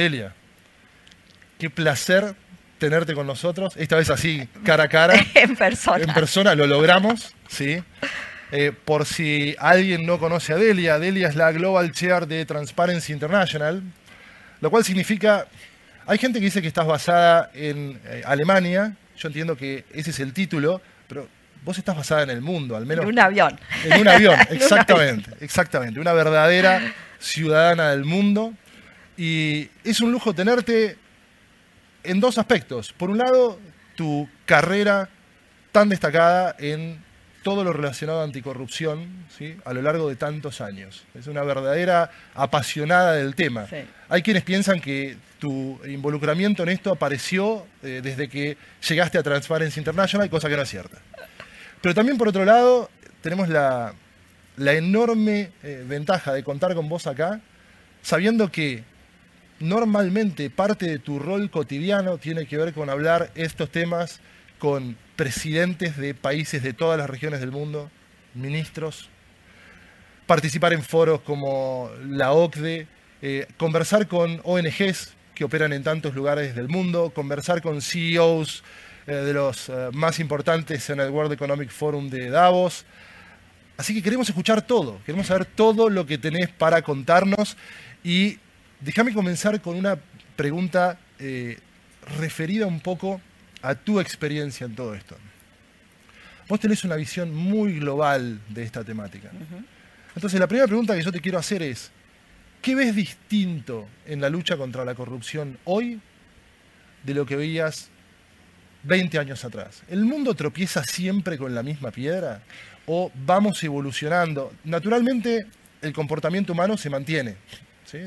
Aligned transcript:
Delia, 0.00 0.32
qué 1.58 1.68
placer 1.68 2.34
tenerte 2.78 3.12
con 3.12 3.26
nosotros, 3.26 3.74
esta 3.76 3.96
vez 3.96 4.08
así, 4.08 4.48
cara 4.64 4.84
a 4.84 4.88
cara. 4.88 5.14
en 5.34 5.54
persona. 5.54 6.02
En 6.02 6.14
persona, 6.14 6.54
lo 6.54 6.66
logramos, 6.66 7.34
¿sí? 7.48 7.82
Eh, 8.50 8.72
por 8.72 9.04
si 9.04 9.54
alguien 9.58 10.06
no 10.06 10.18
conoce 10.18 10.54
a 10.54 10.56
Delia, 10.56 10.98
Delia 10.98 11.28
es 11.28 11.36
la 11.36 11.52
Global 11.52 11.92
Chair 11.92 12.26
de 12.26 12.46
Transparency 12.46 13.12
International, 13.12 13.82
lo 14.62 14.70
cual 14.70 14.84
significa, 14.84 15.46
hay 16.06 16.16
gente 16.16 16.38
que 16.38 16.46
dice 16.46 16.62
que 16.62 16.68
estás 16.68 16.86
basada 16.86 17.50
en 17.52 18.00
eh, 18.06 18.22
Alemania, 18.24 18.96
yo 19.18 19.28
entiendo 19.28 19.54
que 19.54 19.84
ese 19.92 20.12
es 20.12 20.20
el 20.20 20.32
título, 20.32 20.80
pero 21.08 21.28
vos 21.62 21.76
estás 21.76 21.94
basada 21.94 22.22
en 22.22 22.30
el 22.30 22.40
mundo, 22.40 22.74
al 22.74 22.86
menos. 22.86 23.04
En 23.04 23.10
un 23.10 23.18
avión. 23.18 23.60
En 23.84 24.00
un 24.00 24.08
avión, 24.08 24.36
exactamente, 24.50 25.30
exactamente. 25.40 26.00
Una 26.00 26.14
verdadera 26.14 26.80
ciudadana 27.18 27.90
del 27.90 28.06
mundo. 28.06 28.54
Y 29.20 29.68
es 29.84 30.00
un 30.00 30.12
lujo 30.12 30.32
tenerte 30.32 30.96
en 32.04 32.20
dos 32.20 32.38
aspectos. 32.38 32.90
Por 32.94 33.10
un 33.10 33.18
lado, 33.18 33.58
tu 33.94 34.26
carrera 34.46 35.10
tan 35.72 35.90
destacada 35.90 36.56
en 36.58 37.04
todo 37.42 37.62
lo 37.62 37.74
relacionado 37.74 38.22
a 38.22 38.24
anticorrupción 38.24 39.26
¿sí? 39.36 39.58
a 39.66 39.74
lo 39.74 39.82
largo 39.82 40.08
de 40.08 40.16
tantos 40.16 40.62
años. 40.62 41.04
Es 41.14 41.26
una 41.26 41.42
verdadera 41.42 42.10
apasionada 42.32 43.12
del 43.12 43.34
tema. 43.34 43.66
Hay 44.08 44.22
quienes 44.22 44.42
piensan 44.42 44.80
que 44.80 45.18
tu 45.38 45.78
involucramiento 45.84 46.62
en 46.62 46.70
esto 46.70 46.90
apareció 46.90 47.66
eh, 47.82 48.00
desde 48.02 48.26
que 48.26 48.56
llegaste 48.88 49.18
a 49.18 49.22
Transparency 49.22 49.80
International, 49.80 50.30
cosa 50.30 50.48
que 50.48 50.56
no 50.56 50.62
es 50.62 50.70
cierta. 50.70 50.96
Pero 51.82 51.94
también, 51.94 52.16
por 52.16 52.28
otro 52.28 52.46
lado, 52.46 52.88
tenemos 53.20 53.50
la, 53.50 53.92
enorme 54.56 55.52
eh, 55.62 55.84
ventaja 55.86 56.32
de 56.32 56.42
contar 56.42 56.74
con 56.74 56.88
vos 56.88 57.06
acá, 57.06 57.42
sabiendo 58.00 58.50
que 58.50 58.88
normalmente 59.60 60.50
parte 60.50 60.86
de 60.86 60.98
tu 60.98 61.18
rol 61.18 61.50
cotidiano 61.50 62.18
tiene 62.18 62.46
que 62.46 62.56
ver 62.56 62.72
con 62.72 62.90
hablar 62.90 63.30
estos 63.34 63.70
temas 63.70 64.20
con 64.58 64.96
presidentes 65.16 65.96
de 65.96 66.14
países 66.14 66.62
de 66.62 66.72
todas 66.72 66.98
las 66.98 67.08
regiones 67.08 67.40
del 67.40 67.52
mundo, 67.52 67.90
ministros, 68.34 69.08
participar 70.26 70.72
en 70.72 70.82
foros 70.82 71.20
como 71.20 71.90
la 72.06 72.32
OCDE, 72.32 72.86
eh, 73.22 73.46
conversar 73.56 74.06
con 74.06 74.40
ONGs 74.44 75.14
que 75.34 75.44
operan 75.44 75.72
en 75.72 75.82
tantos 75.82 76.14
lugares 76.14 76.54
del 76.54 76.68
mundo, 76.68 77.10
conversar 77.14 77.62
con 77.62 77.82
CEOs 77.82 78.62
eh, 79.06 79.14
de 79.14 79.32
los 79.32 79.68
eh, 79.68 79.88
más 79.92 80.20
importantes 80.20 80.88
en 80.90 81.00
el 81.00 81.10
World 81.10 81.32
Economic 81.32 81.70
Forum 81.70 82.08
de 82.08 82.30
Davos. 82.30 82.84
Así 83.76 83.94
que 83.94 84.02
queremos 84.02 84.28
escuchar 84.28 84.62
todo, 84.62 85.00
queremos 85.04 85.26
saber 85.26 85.46
todo 85.46 85.88
lo 85.88 86.06
que 86.06 86.18
tenés 86.18 86.48
para 86.50 86.82
contarnos 86.82 87.56
y 88.04 88.38
déjame 88.80 89.12
comenzar 89.12 89.60
con 89.60 89.76
una 89.76 89.98
pregunta 90.36 90.98
referida 92.18 92.66
un 92.66 92.80
poco 92.80 93.20
a 93.62 93.74
tu 93.74 94.00
experiencia 94.00 94.64
en 94.66 94.74
todo 94.74 94.94
esto. 94.94 95.16
Vos 96.48 96.58
tenés 96.58 96.82
una 96.84 96.96
visión 96.96 97.34
muy 97.34 97.78
global 97.78 98.40
de 98.48 98.62
esta 98.62 98.82
temática. 98.82 99.30
Entonces, 100.14 100.40
la 100.40 100.48
primera 100.48 100.66
pregunta 100.66 100.96
que 100.96 101.02
yo 101.02 101.12
te 101.12 101.20
quiero 101.20 101.38
hacer 101.38 101.62
es, 101.62 101.92
¿qué 102.60 102.74
ves 102.74 102.96
distinto 102.96 103.86
en 104.06 104.20
la 104.20 104.28
lucha 104.28 104.56
contra 104.56 104.84
la 104.84 104.94
corrupción 104.94 105.58
hoy 105.64 106.00
de 107.04 107.14
lo 107.14 107.24
que 107.24 107.36
veías 107.36 107.90
20 108.82 109.18
años 109.18 109.44
atrás? 109.44 109.82
¿El 109.88 110.04
mundo 110.04 110.34
tropieza 110.34 110.82
siempre 110.82 111.38
con 111.38 111.54
la 111.54 111.62
misma 111.62 111.92
piedra? 111.92 112.42
¿O 112.86 113.12
vamos 113.26 113.62
evolucionando? 113.62 114.52
Naturalmente, 114.64 115.46
el 115.82 115.92
comportamiento 115.92 116.52
humano 116.54 116.76
se 116.76 116.90
mantiene. 116.90 117.36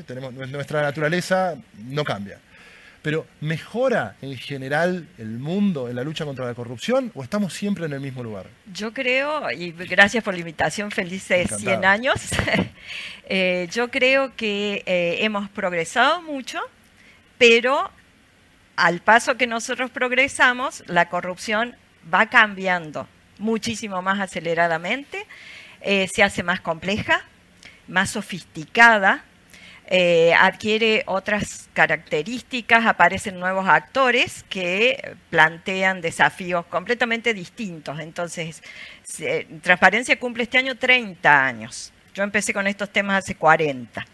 Tenemos, 0.06 0.32
nuestra 0.48 0.82
naturaleza 0.82 1.56
no 1.76 2.04
cambia. 2.04 2.38
Pero 3.02 3.26
¿mejora 3.42 4.16
en 4.22 4.34
general 4.38 5.06
el 5.18 5.38
mundo 5.38 5.90
en 5.90 5.96
la 5.96 6.02
lucha 6.02 6.24
contra 6.24 6.46
la 6.46 6.54
corrupción 6.54 7.12
o 7.14 7.22
estamos 7.22 7.52
siempre 7.52 7.84
en 7.84 7.92
el 7.92 8.00
mismo 8.00 8.22
lugar? 8.22 8.46
Yo 8.72 8.94
creo, 8.94 9.50
y 9.50 9.72
gracias 9.72 10.24
por 10.24 10.32
la 10.32 10.40
invitación, 10.40 10.90
felices 10.90 11.50
100 11.54 11.84
años, 11.84 12.14
eh, 13.28 13.68
yo 13.70 13.90
creo 13.90 14.34
que 14.34 14.82
eh, 14.86 15.18
hemos 15.20 15.50
progresado 15.50 16.22
mucho, 16.22 16.58
pero 17.36 17.90
al 18.76 19.00
paso 19.00 19.36
que 19.36 19.46
nosotros 19.46 19.90
progresamos, 19.90 20.82
la 20.86 21.10
corrupción 21.10 21.76
va 22.12 22.30
cambiando 22.30 23.06
muchísimo 23.38 24.00
más 24.00 24.18
aceleradamente, 24.18 25.26
eh, 25.82 26.08
se 26.10 26.22
hace 26.22 26.42
más 26.42 26.62
compleja, 26.62 27.22
más 27.86 28.08
sofisticada, 28.08 29.24
eh, 29.86 30.32
adquiere 30.34 31.02
otras 31.06 31.68
características, 31.74 32.86
aparecen 32.86 33.38
nuevos 33.38 33.68
actores 33.68 34.44
que 34.48 35.16
plantean 35.30 36.00
desafíos 36.00 36.64
completamente 36.66 37.34
distintos. 37.34 38.00
Entonces, 38.00 38.62
Transparencia 39.62 40.18
cumple 40.18 40.44
este 40.44 40.58
año 40.58 40.76
30 40.76 41.44
años. 41.44 41.92
Yo 42.14 42.22
empecé 42.22 42.54
con 42.54 42.66
estos 42.66 42.90
temas 42.90 43.24
hace 43.24 43.34
40. 43.34 44.06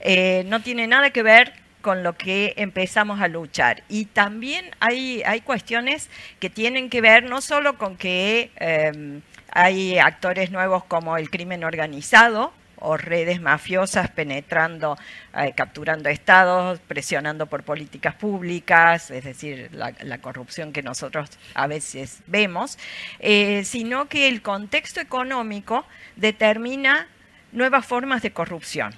Eh, 0.00 0.44
no 0.46 0.60
tiene 0.62 0.86
nada 0.86 1.10
que 1.10 1.22
ver 1.22 1.54
con 1.80 2.02
lo 2.02 2.16
que 2.16 2.54
empezamos 2.56 3.20
a 3.20 3.28
luchar. 3.28 3.82
Y 3.88 4.06
también 4.06 4.70
hay, 4.80 5.22
hay 5.24 5.40
cuestiones 5.40 6.10
que 6.38 6.50
tienen 6.50 6.90
que 6.90 7.00
ver 7.00 7.24
no 7.24 7.40
solo 7.40 7.78
con 7.78 7.96
que 7.96 8.50
eh, 8.58 9.20
hay 9.50 9.98
actores 9.98 10.50
nuevos 10.50 10.84
como 10.84 11.16
el 11.16 11.30
crimen 11.30 11.64
organizado, 11.64 12.52
o 12.78 12.96
redes 12.96 13.40
mafiosas 13.40 14.10
penetrando, 14.10 14.96
eh, 15.36 15.52
capturando 15.56 16.08
estados, 16.08 16.78
presionando 16.80 17.46
por 17.46 17.62
políticas 17.62 18.14
públicas, 18.14 19.10
es 19.10 19.24
decir, 19.24 19.70
la, 19.72 20.18
corrupción 20.18 20.72
que 20.72 20.82
nosotros 20.82 21.30
a 21.54 21.66
veces 21.66 22.22
vemos, 22.26 22.78
eh, 23.18 23.64
sino 23.64 24.08
que 24.08 24.28
el 24.28 24.42
contexto 24.42 25.00
económico 25.00 25.84
determina 26.16 27.06
nuevas 27.52 27.86
formas 27.86 28.22
de 28.22 28.32
corrupción. 28.32 28.94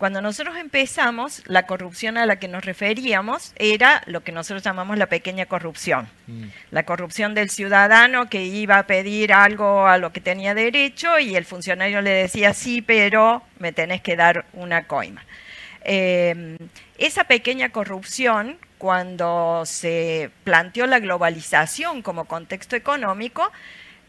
Cuando 0.00 0.22
nosotros 0.22 0.56
empezamos, 0.56 1.42
la 1.46 1.66
corrupción 1.66 2.16
a 2.16 2.24
la 2.24 2.36
que 2.36 2.48
nos 2.48 2.64
referíamos 2.64 3.52
era 3.56 4.02
lo 4.06 4.24
que 4.24 4.32
nosotros 4.32 4.62
llamamos 4.62 4.96
la 4.96 5.08
pequeña 5.08 5.44
corrupción. 5.44 6.08
Mm. 6.26 6.44
La 6.70 6.84
corrupción 6.84 7.34
del 7.34 7.50
ciudadano 7.50 8.30
que 8.30 8.42
iba 8.42 8.78
a 8.78 8.86
pedir 8.86 9.34
algo 9.34 9.86
a 9.86 9.98
lo 9.98 10.10
que 10.10 10.22
tenía 10.22 10.54
derecho 10.54 11.18
y 11.18 11.36
el 11.36 11.44
funcionario 11.44 12.00
le 12.00 12.12
decía, 12.12 12.54
sí, 12.54 12.80
pero 12.80 13.42
me 13.58 13.72
tenés 13.72 14.00
que 14.00 14.16
dar 14.16 14.46
una 14.54 14.86
coima. 14.86 15.22
Em, 15.82 16.56
esa 16.96 17.24
pequeña 17.24 17.68
corrupción, 17.68 18.56
cuando 18.78 19.64
se 19.66 20.30
planteó 20.44 20.86
la 20.86 21.00
globalización 21.00 22.00
como 22.00 22.24
contexto 22.24 22.74
económico, 22.74 23.52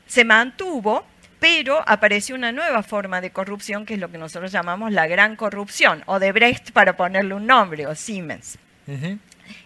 se 0.07 0.23
mantuvo 0.23 1.05
pero 1.41 1.83
apareció 1.87 2.35
una 2.35 2.51
nueva 2.51 2.83
forma 2.83 3.19
de 3.19 3.31
corrupción 3.31 3.87
que 3.87 3.95
es 3.95 3.99
lo 3.99 4.11
que 4.11 4.19
nosotros 4.19 4.51
llamamos 4.51 4.91
la 4.91 5.07
gran 5.07 5.35
corrupción, 5.35 6.03
o 6.05 6.19
de 6.19 6.31
Brecht 6.31 6.71
para 6.71 6.95
ponerle 6.95 7.33
un 7.33 7.47
nombre, 7.47 7.87
o 7.87 7.95
Siemens. 7.95 8.59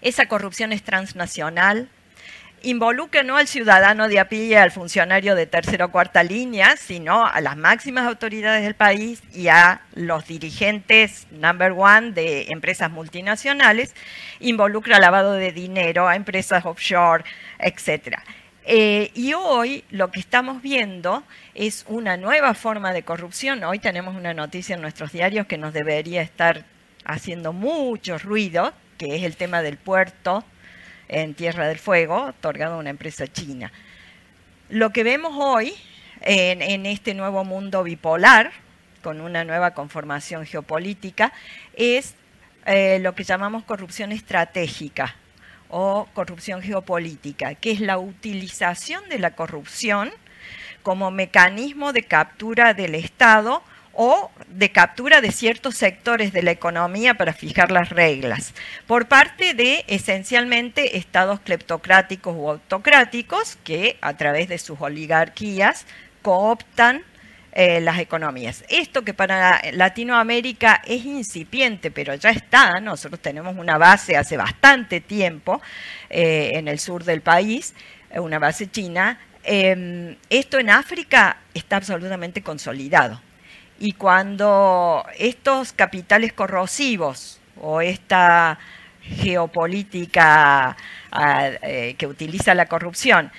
Esa 0.02 0.28
corrupción 0.28 0.72
es 0.72 0.84
transnacional, 0.84 1.90
involucra 2.64 3.24
no 3.24 3.36
al 3.36 3.50
ciudadano 3.50 4.08
de 4.08 4.22
a 4.22 4.30
pie 4.30 4.58
al 4.58 4.72
funcionario 4.72 5.36
de 5.36 5.48
tercera 5.48 5.84
o 5.84 5.92
cuarta 5.92 6.24
línea, 6.24 6.78
sino 6.78 7.26
a 7.26 7.42
las 7.42 7.58
máximas 7.58 8.08
autoridades 8.08 8.64
del 8.64 8.76
país 8.76 9.22
y 9.34 9.50
a 9.50 9.82
los 9.96 10.26
dirigentes 10.28 11.28
number 11.30 11.74
one 11.74 12.14
de 12.14 12.54
empresas 12.54 12.90
multinacionales, 12.90 13.94
involucra 14.40 14.98
lavado 14.98 15.34
de 15.34 15.52
dinero 15.52 16.08
a 16.08 16.16
empresas 16.16 16.66
offshore, 16.66 17.26
etcétera. 17.60 18.24
Eh, 18.68 19.12
y 19.14 19.34
hoy 19.34 19.84
lo 19.92 20.10
que 20.10 20.20
estamos 20.20 20.64
viendo 20.64 21.24
es 21.54 21.86
una 21.88 22.18
nueva 22.18 22.56
forma 22.56 22.94
de 22.94 23.04
corrupción. 23.04 23.64
Hoy 23.64 23.78
tenemos 23.78 24.16
una 24.16 24.34
noticia 24.34 24.74
en 24.74 24.82
nuestros 24.82 25.12
diarios 25.12 25.46
que 25.46 25.60
nos 25.60 25.72
debería 25.72 26.24
estar 26.24 26.66
haciendo 27.04 27.54
mucho 27.54 28.18
ruido, 28.18 28.74
que 28.98 29.16
es 29.16 29.24
el 29.24 29.36
tema 29.36 29.62
del 29.62 29.78
puerto 29.78 30.44
en 31.08 31.36
Tierra 31.36 31.68
del 31.68 31.78
Fuego, 31.78 32.24
otorgado 32.24 32.74
a 32.76 32.80
una 32.80 32.90
empresa 32.90 33.28
china. 33.28 33.72
Lo 34.70 34.92
que 34.92 35.04
vemos 35.04 35.34
hoy 35.36 35.76
en, 36.22 36.88
este 36.88 37.14
nuevo 37.14 37.46
mundo 37.46 37.84
bipolar, 37.84 38.52
con 39.04 39.22
una 39.22 39.44
nueva 39.44 39.76
conformación 39.76 40.48
geopolítica, 40.48 41.34
es 41.76 42.16
eh, 42.66 42.98
lo 43.00 43.14
que 43.14 43.26
llamamos 43.26 43.64
corrupción 43.64 44.12
estratégica 44.12 45.14
o 45.70 46.08
corrupción 46.14 46.62
geopolítica, 46.62 47.56
que 47.56 47.72
es 47.72 47.80
la 47.80 47.98
utilización 47.98 49.08
de 49.10 49.20
la 49.20 49.32
corrupción 49.32 50.12
como 50.84 51.12
mecanismo 51.12 51.94
de 51.94 52.04
captura 52.04 52.74
del 52.74 52.96
Estado 52.96 53.64
o 53.96 54.30
de 54.48 54.72
captura 54.72 55.22
de 55.22 55.32
ciertos 55.32 55.76
sectores 55.76 56.34
de 56.34 56.44
la 56.44 56.52
economía 56.52 57.16
para 57.16 57.34
fijar 57.34 57.72
las 57.72 57.90
reglas, 57.90 58.54
por 58.88 59.08
parte 59.08 59.54
de 59.54 59.86
esencialmente 59.88 60.98
estados 60.98 61.40
cleptocráticos 61.40 62.36
u 62.36 62.50
autocráticos 62.50 63.58
que 63.64 63.98
a 64.02 64.16
través 64.16 64.50
de 64.50 64.58
sus 64.58 64.80
oligarquías 64.82 65.86
cooptan 66.22 67.04
eh, 67.58 67.80
las 67.80 68.00
economías. 68.00 68.66
Esto 68.68 69.04
que 69.04 69.14
para 69.14 69.62
Latinoamérica 69.72 70.82
es 70.86 71.06
incipiente, 71.06 71.90
pero 71.90 72.14
ya 72.16 72.30
está, 72.32 72.82
nosotros 72.82 73.22
tenemos 73.22 73.56
una 73.58 73.78
base 73.78 74.18
hace 74.18 74.36
bastante 74.36 75.00
tiempo 75.00 75.62
eh, 76.10 76.52
en 76.56 76.68
el 76.68 76.80
sur 76.80 77.06
del 77.06 77.22
país, 77.22 77.74
una 78.14 78.40
base 78.40 78.70
china, 78.70 79.18
em, 79.44 80.18
esto 80.30 80.60
en 80.60 80.70
África 80.70 81.38
está 81.54 81.78
absolutamente 81.78 82.42
consolidado. 82.42 83.22
Y 83.80 83.94
cuando 83.94 85.06
estos 85.18 85.72
capitales 85.72 86.34
corrosivos 86.34 87.40
o 87.62 87.80
esta 87.80 88.60
geopolítica 89.02 90.76
ah, 91.10 91.50
eh, 91.62 91.96
que 91.98 92.06
utiliza 92.06 92.54
la 92.54 92.66
corrupción 92.66 93.32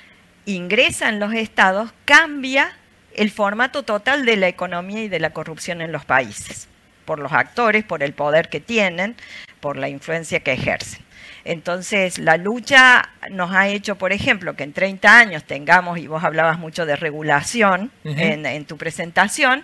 ingresa 0.47 1.11
en 1.11 1.21
los 1.21 1.35
estados, 1.35 1.93
cambia 2.07 2.79
el 3.17 3.31
formato 3.31 3.83
total 3.83 4.25
de 4.25 4.37
la 4.37 4.49
economía 4.49 5.03
y 5.03 5.09
de 5.09 5.21
la 5.21 5.31
corrupción 5.31 5.81
en 5.81 5.93
los 5.93 6.05
países, 6.05 6.69
por 7.05 7.19
los 7.19 7.33
actores, 7.33 7.85
por 7.85 8.03
el 8.03 8.13
poder 8.13 8.49
que 8.49 8.61
tienen, 8.61 9.17
por 9.61 9.77
la 9.77 9.89
influencia 9.89 10.41
que 10.41 10.53
ejercen. 10.53 11.06
Entonces, 11.49 12.19
la 12.19 12.37
lucha 12.37 13.11
nos 13.31 13.53
ha 13.53 13.69
hecho, 13.69 13.95
por 13.97 14.13
ejemplo, 14.13 14.57
que 14.57 14.65
en 14.65 14.73
30 14.73 15.17
años 15.17 15.45
tengamos, 15.45 15.97
y 15.99 16.09
vos 16.09 16.25
hablabas 16.25 16.59
mucho 16.59 16.85
de 16.87 16.97
regulación 16.97 17.93
en, 18.03 18.65
tu 18.65 18.77
presentación, 18.77 19.63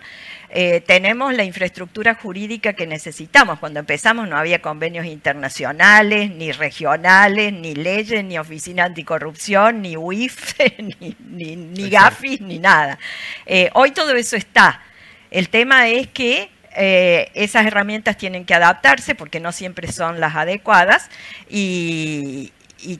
eh, 0.49 0.79
tenemos 0.79 1.33
la 1.33 1.43
infraestructura 1.43 2.15
jurídica 2.15 2.71
que 2.71 2.87
necesitamos. 2.87 3.59
Cuando 3.59 3.81
empezamos 3.81 4.29
no 4.29 4.37
había 4.37 4.61
convenios 4.61 5.05
internacionales, 5.05 6.31
ni 6.31 6.53
regionales, 6.53 7.51
ni 7.51 7.75
leyes, 7.75 8.23
ni 8.23 8.37
oficina 8.37 8.85
anticorrupción, 8.85 9.81
ni 9.81 9.97
UIF, 9.97 10.53
ni, 10.77 11.17
ni, 11.19 11.55
ni 11.57 11.89
GAFIS, 11.89 12.39
ni 12.39 12.59
nada. 12.59 12.97
Eh, 13.45 13.69
hoy 13.73 13.91
todo 13.91 14.15
eso 14.15 14.37
está. 14.37 14.81
El 15.29 15.49
tema 15.49 15.89
es 15.89 16.07
que 16.07 16.52
eh, 16.75 17.31
esas 17.33 17.65
herramientas 17.65 18.17
tienen 18.17 18.45
que 18.45 18.53
adaptarse 18.53 19.15
porque 19.15 19.39
no 19.39 19.51
siempre 19.51 19.91
son 19.91 20.19
las 20.19 20.35
adecuadas 20.35 21.09
y, 21.49 22.51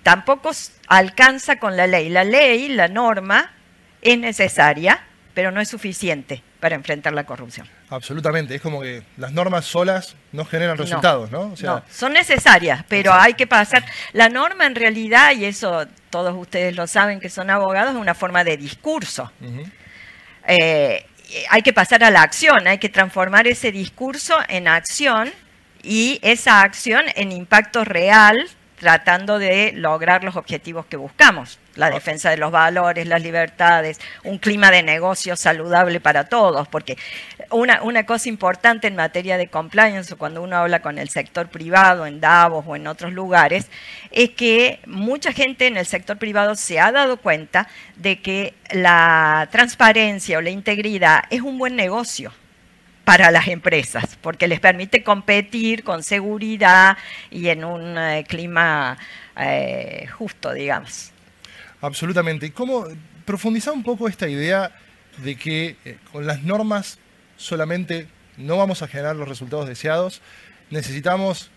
tampoco 0.02 0.52
alcanza 0.88 1.58
con 1.58 1.76
la 1.76 1.88
ley. 1.88 2.10
La 2.10 2.24
ley, 2.24 2.70
la 2.70 2.88
norma, 2.88 3.52
es 4.02 4.18
necesaria, 4.18 5.04
pero 5.34 5.52
no 5.52 5.60
es 5.60 5.68
suficiente 5.68 6.42
para 6.62 6.76
enfrentar 6.76 7.12
la 7.12 7.26
corrupción. 7.26 7.68
Absolutamente, 7.90 8.56
es 8.56 8.62
como 8.62 8.82
que 8.82 9.04
las 9.18 9.34
normas 9.34 9.66
solas 9.66 10.16
no 10.32 10.46
generan 10.46 10.78
resultados, 10.78 11.30
¿no? 11.32 11.54
no, 11.62 11.84
son 11.90 12.14
necesarias, 12.14 12.86
pero 12.88 13.14
hay 13.14 13.34
que 13.34 13.46
pasar. 13.46 13.84
La 14.14 14.30
norma 14.30 14.66
en 14.66 14.76
realidad, 14.76 15.34
y 15.36 15.44
eso 15.44 15.86
todos 16.10 16.34
ustedes 16.38 16.76
lo 16.76 16.88
saben 16.88 17.20
que 17.20 17.30
son 17.30 17.50
abogados, 17.50 17.94
es 17.94 18.00
una 18.00 18.14
forma 18.14 18.46
de 18.46 18.56
discurso 18.56 19.30
hay 21.50 21.62
que 21.62 21.74
pasar 21.74 22.04
a 22.04 22.12
la 22.12 22.22
acción, 22.22 22.68
hay 22.68 22.78
que 22.78 22.90
transformar 22.90 23.48
ese 23.48 23.72
discurso 23.72 24.38
en 24.48 24.68
acción 24.68 25.32
y 25.82 26.20
esa 26.22 26.62
acción 26.62 27.06
en 27.16 27.32
impacto 27.32 27.84
real 27.84 28.48
tratando 28.84 29.40
de 29.40 29.72
lograr 29.74 30.26
los 30.26 30.36
objetivos 30.36 30.86
que 30.86 30.98
buscamos, 30.98 31.58
la 31.76 31.90
defensa 31.90 32.30
de 32.30 32.36
los 32.36 32.52
valores, 32.52 33.08
las 33.08 33.22
libertades, 33.22 34.00
un 34.26 34.38
clima 34.38 34.72
de 34.72 34.84
negocio 34.84 35.38
saludable 35.38 36.02
para 36.02 36.26
todos, 36.26 36.68
porque 36.68 36.98
una, 37.54 37.82
una 37.84 38.06
cosa 38.06 38.30
importante 38.30 38.88
en 38.88 38.96
materia 38.96 39.38
de 39.38 39.48
compliance, 39.48 40.16
cuando 40.16 40.42
uno 40.42 40.58
habla 40.58 40.82
con 40.82 40.98
el 40.98 41.10
sector 41.10 41.50
privado 41.50 42.06
en 42.06 42.20
Davos 42.20 42.66
o 42.68 42.76
en 42.76 42.88
otros 42.88 43.14
lugares, 43.14 43.70
es 44.12 44.32
que 44.32 44.80
mucha 44.86 45.32
gente 45.32 45.68
en 45.68 45.78
el 45.78 45.86
sector 45.86 46.18
privado 46.18 46.56
se 46.56 46.80
ha 46.80 46.92
dado 46.92 47.18
cuenta 47.18 47.68
de 47.96 48.22
que 48.22 48.54
la 48.72 49.48
transparencia 49.52 50.38
o 50.38 50.42
la 50.42 50.50
integridad 50.50 51.24
es 51.30 51.42
un 51.42 51.58
buen 51.58 51.76
negocio 51.76 52.32
para 53.04 53.32
las 53.32 53.48
empresas, 53.48 54.18
porque 54.22 54.48
les 54.48 54.60
permite 54.60 55.04
competir 55.04 55.84
con 55.84 56.04
seguridad 56.04 56.98
y 57.30 57.50
en 57.50 57.66
un 57.66 57.98
eh, 57.98 58.24
clima 58.28 58.98
eh, 59.38 60.08
justo, 60.18 60.54
digamos. 60.54 61.12
Absolutamente. 61.82 62.46
¿Y 62.46 62.52
cómo 62.52 62.88
profundizar 63.26 63.74
un 63.74 63.84
poco 63.84 64.08
esta 64.08 64.28
idea 64.28 64.72
de 65.18 65.36
que 65.36 65.76
eh, 65.84 65.98
con 66.12 66.26
las 66.26 66.44
normas 66.44 66.98
solamente 67.38 68.08
no 68.38 68.58
vamos 68.58 68.82
a 68.82 68.88
generar 68.88 69.16
los 69.16 69.28
resultados 69.28 69.68
deseados? 69.68 70.22
Necesitamos, 70.70 71.50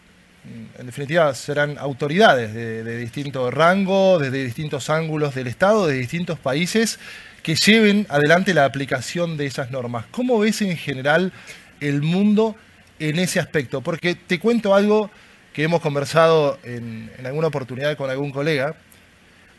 mm, 0.45 0.81
en 0.81 0.87
definitiva, 0.87 1.35
serán 1.35 1.79
autoridades 1.79 2.53
de, 2.53 2.97
distinto 2.99 3.51
rango, 3.51 4.19
desde 4.19 4.45
distintos 4.45 4.91
ángulos 4.91 5.35
del 5.35 5.47
Estado, 5.47 5.87
de 5.87 5.95
distintos 5.95 6.39
países, 6.39 6.99
que 7.43 7.55
lleven 7.55 8.07
adelante 8.09 8.55
la 8.55 8.65
aplicación 8.65 9.37
de 9.37 9.47
esas 9.47 9.71
normas. 9.71 10.07
¿Cómo 10.11 10.39
ves 10.39 10.63
en 10.63 10.77
general 10.77 11.33
el 11.81 12.03
mundo 12.03 12.57
en 12.99 13.19
ese 13.19 13.39
aspecto? 13.39 13.81
Porque 13.83 14.15
te 14.15 14.41
cuento 14.41 14.75
algo 14.75 15.11
que 15.57 15.63
hemos 15.63 15.81
conversado 15.81 16.59
en, 16.65 17.11
alguna 17.25 17.47
oportunidad 17.47 17.97
con 17.97 18.11
algún 18.11 18.31
colega. 18.31 18.77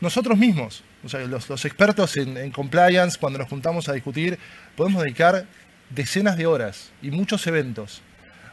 Nosotros 0.00 0.38
mismos, 0.38 0.84
o 1.02 1.08
sea, 1.08 1.18
los, 1.26 1.64
expertos 1.64 2.16
en, 2.16 2.52
compliance, 2.52 3.18
cuando 3.18 3.40
nos 3.40 3.48
juntamos 3.48 3.88
a 3.88 3.94
discutir, 3.94 4.38
podemos 4.76 5.02
dedicar 5.02 5.44
decenas 5.90 6.36
de 6.36 6.46
horas 6.46 6.90
y 7.02 7.10
muchos 7.10 7.46
eventos 7.46 8.02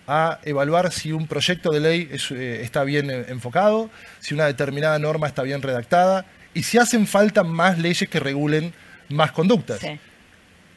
a 0.07 0.39
evaluar 0.43 0.91
si 0.91 1.11
un 1.11 1.27
proyecto 1.27 1.71
de 1.71 1.79
ley 1.79 2.09
eh, 2.31 2.61
está 2.63 2.83
bien 2.83 3.09
enfocado, 3.09 3.89
si 4.19 4.33
una 4.33 4.45
determinada 4.45 4.99
norma 4.99 5.27
está 5.27 5.41
bien 5.43 5.61
redactada 5.61 6.25
y 6.53 6.63
si 6.63 6.77
hacen 6.77 7.07
falta 7.07 7.43
más 7.43 7.79
leyes 7.79 8.07
que 8.07 8.19
regulen 8.19 8.73
más 9.09 9.31
conductas. 9.31 9.79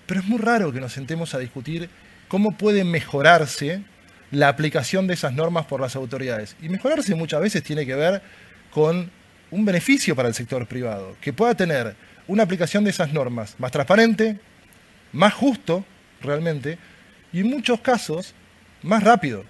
Pero 0.06 0.20
es 0.20 0.26
muy 0.26 0.38
raro 0.38 0.72
que 0.72 0.81
nos 0.81 0.93
sentemos 0.93 1.34
a 1.34 1.38
discutir 1.38 1.90
cómo 2.28 2.56
puede 2.56 2.84
mejorarse 2.84 3.82
la 4.31 4.49
aplicación 4.49 5.06
de 5.06 5.14
esas 5.14 5.32
normas 5.32 5.66
por 5.66 5.81
las 5.81 5.96
autoridades. 5.96 6.56
Y 6.61 6.69
mejorarse 6.69 7.14
muchas 7.14 7.40
veces 7.40 7.62
tiene 7.62 7.87
que 7.87 7.94
ver 7.94 8.22
con 8.70 9.11
un 9.50 9.64
beneficio 9.64 10.14
para 10.14 10.28
el 10.28 10.34
sector 10.34 10.66
privado, 10.66 11.16
que 11.20 11.32
pueda 11.32 11.54
tener 11.54 11.96
una 12.26 12.43
aplicación 12.43 12.84
de 12.84 12.90
esas 12.90 13.12
normas 13.12 13.54
más 13.58 13.72
transparente, 13.72 14.38
más 15.12 15.32
justo 15.32 15.84
realmente, 16.20 16.78
y 17.32 17.40
en 17.40 17.50
muchos 17.50 17.80
casos 17.80 18.34
más 18.82 19.02
rápido, 19.02 19.44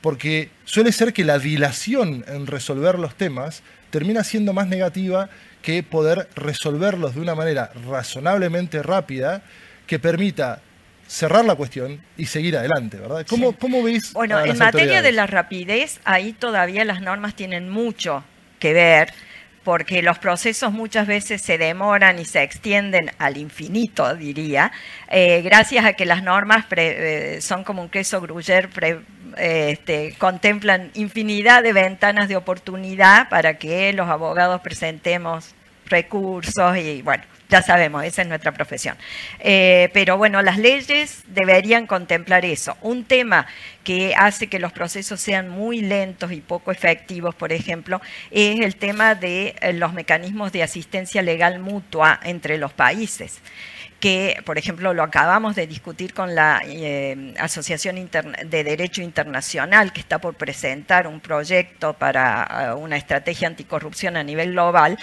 porque 0.00 0.50
suele 0.64 0.92
ser 0.92 1.12
que 1.12 1.24
la 1.24 1.38
dilación 1.38 2.24
en 2.26 2.46
resolver 2.46 2.98
los 2.98 3.14
temas 3.14 3.62
termina 3.90 4.24
siendo 4.24 4.52
más 4.52 4.68
negativa 4.68 5.28
que 5.62 5.82
poder 5.82 6.28
resolverlos 6.34 7.14
de 7.14 7.20
una 7.20 7.34
manera 7.34 7.70
razonablemente 7.86 8.82
rápida 8.82 9.42
que 9.86 9.98
permita 9.98 10.62
cerrar 11.06 11.44
la 11.44 11.56
cuestión 11.56 12.00
y 12.16 12.26
seguir 12.26 12.56
adelante, 12.56 12.96
¿verdad? 12.96 13.26
¿Cómo, 13.28 13.52
¿cómo 13.52 13.82
veis? 13.82 14.12
Bueno, 14.12 14.40
en 14.40 14.56
materia 14.56 15.02
de 15.02 15.12
la 15.12 15.26
rapidez, 15.26 16.00
ahí 16.04 16.32
todavía 16.32 16.84
las 16.84 17.02
normas 17.02 17.34
tienen 17.34 17.68
mucho 17.68 18.24
que 18.60 18.72
ver 18.72 19.12
porque 19.64 20.02
los 20.02 20.18
procesos 20.18 20.72
muchas 20.72 21.06
veces 21.06 21.42
se 21.42 21.58
demoran 21.58 22.18
y 22.18 22.24
se 22.24 22.42
extienden 22.42 23.10
al 23.18 23.36
infinito, 23.36 24.14
diría, 24.16 24.72
eh, 25.08 25.42
gracias 25.42 25.84
a 25.84 25.92
que 25.92 26.06
las 26.06 26.22
normas 26.22 26.64
eh, 26.70 27.38
son 27.42 27.64
como 27.64 27.82
un 27.82 27.88
queso 27.88 28.20
gruyer, 28.20 28.70
este, 29.36 30.14
contemplan 30.18 30.90
infinidad 30.94 31.62
de 31.62 31.72
ventanas 31.72 32.28
de 32.28 32.36
oportunidad 32.36 33.28
para 33.28 33.58
que 33.58 33.92
los 33.92 34.08
abogados 34.08 34.60
presentemos 34.62 35.54
recursos 35.90 36.76
y 36.76 37.02
bueno, 37.02 37.24
ya 37.50 37.62
sabemos, 37.62 38.04
esa 38.04 38.22
es 38.22 38.28
nuestra 38.28 38.52
profesión. 38.52 38.96
Eh, 39.40 39.90
pero 39.92 40.16
bueno, 40.16 40.40
las 40.40 40.56
leyes 40.56 41.24
deberían 41.26 41.86
contemplar 41.86 42.44
eso. 42.44 42.76
Un 42.80 43.04
tema 43.04 43.46
que 43.82 44.14
hace 44.16 44.46
que 44.46 44.60
los 44.60 44.72
procesos 44.72 45.20
sean 45.20 45.48
muy 45.48 45.80
lentos 45.80 46.32
y 46.32 46.40
poco 46.40 46.70
efectivos, 46.70 47.34
por 47.34 47.52
ejemplo, 47.52 48.00
es 48.30 48.60
el 48.60 48.76
tema 48.76 49.16
de 49.16 49.56
eh, 49.60 49.72
los 49.72 49.92
mecanismos 49.92 50.52
de 50.52 50.62
asistencia 50.62 51.22
legal 51.22 51.58
mutua 51.58 52.20
entre 52.22 52.56
los 52.56 52.72
países 52.72 53.40
que, 54.00 54.40
por 54.46 54.56
ejemplo, 54.56 54.94
lo 54.94 55.02
acabamos 55.02 55.54
de 55.54 55.66
discutir 55.66 56.14
con 56.14 56.34
la 56.34 56.62
eh, 56.64 57.34
Asociación 57.38 58.08
de 58.46 58.64
Derecho 58.64 59.02
Internacional, 59.02 59.92
que 59.92 60.00
está 60.00 60.18
por 60.18 60.34
presentar 60.34 61.06
un 61.06 61.20
proyecto 61.20 61.92
para 61.92 62.74
una 62.76 62.96
estrategia 62.96 63.46
anticorrupción 63.46 64.16
a 64.16 64.24
nivel 64.24 64.52
global, 64.52 64.98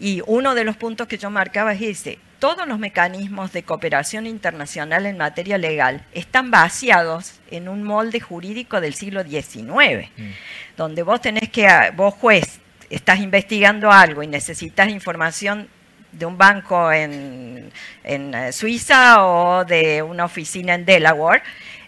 y 0.00 0.20
uno 0.26 0.56
de 0.56 0.64
los 0.64 0.76
puntos 0.76 1.06
que 1.06 1.16
yo 1.16 1.30
marcaba 1.30 1.72
es 1.72 1.82
ese. 1.82 2.18
Todos 2.40 2.66
los 2.66 2.78
mecanismos 2.78 3.52
de 3.52 3.62
cooperación 3.62 4.26
internacional 4.26 5.06
en 5.06 5.18
materia 5.18 5.56
legal 5.56 6.04
están 6.12 6.50
vaciados 6.50 7.34
en 7.50 7.68
un 7.68 7.84
molde 7.84 8.18
jurídico 8.18 8.80
del 8.80 8.94
siglo 8.94 9.22
XIX, 9.22 10.08
mm. 10.16 10.30
donde 10.76 11.02
vos 11.04 11.20
tenés 11.20 11.50
que, 11.50 11.68
vos 11.94 12.14
juez, 12.14 12.58
estás 12.88 13.20
investigando 13.20 13.92
algo 13.92 14.22
y 14.24 14.26
necesitas 14.26 14.88
información 14.88 15.68
de 16.12 16.26
un 16.26 16.36
banco 16.36 16.92
en, 16.92 17.70
en, 18.04 18.34
eh, 18.34 18.52
Suiza 18.52 19.24
o 19.24 19.64
de 19.64 20.02
una 20.02 20.24
oficina 20.24 20.74
en 20.74 20.84
Delaware, 20.84 21.42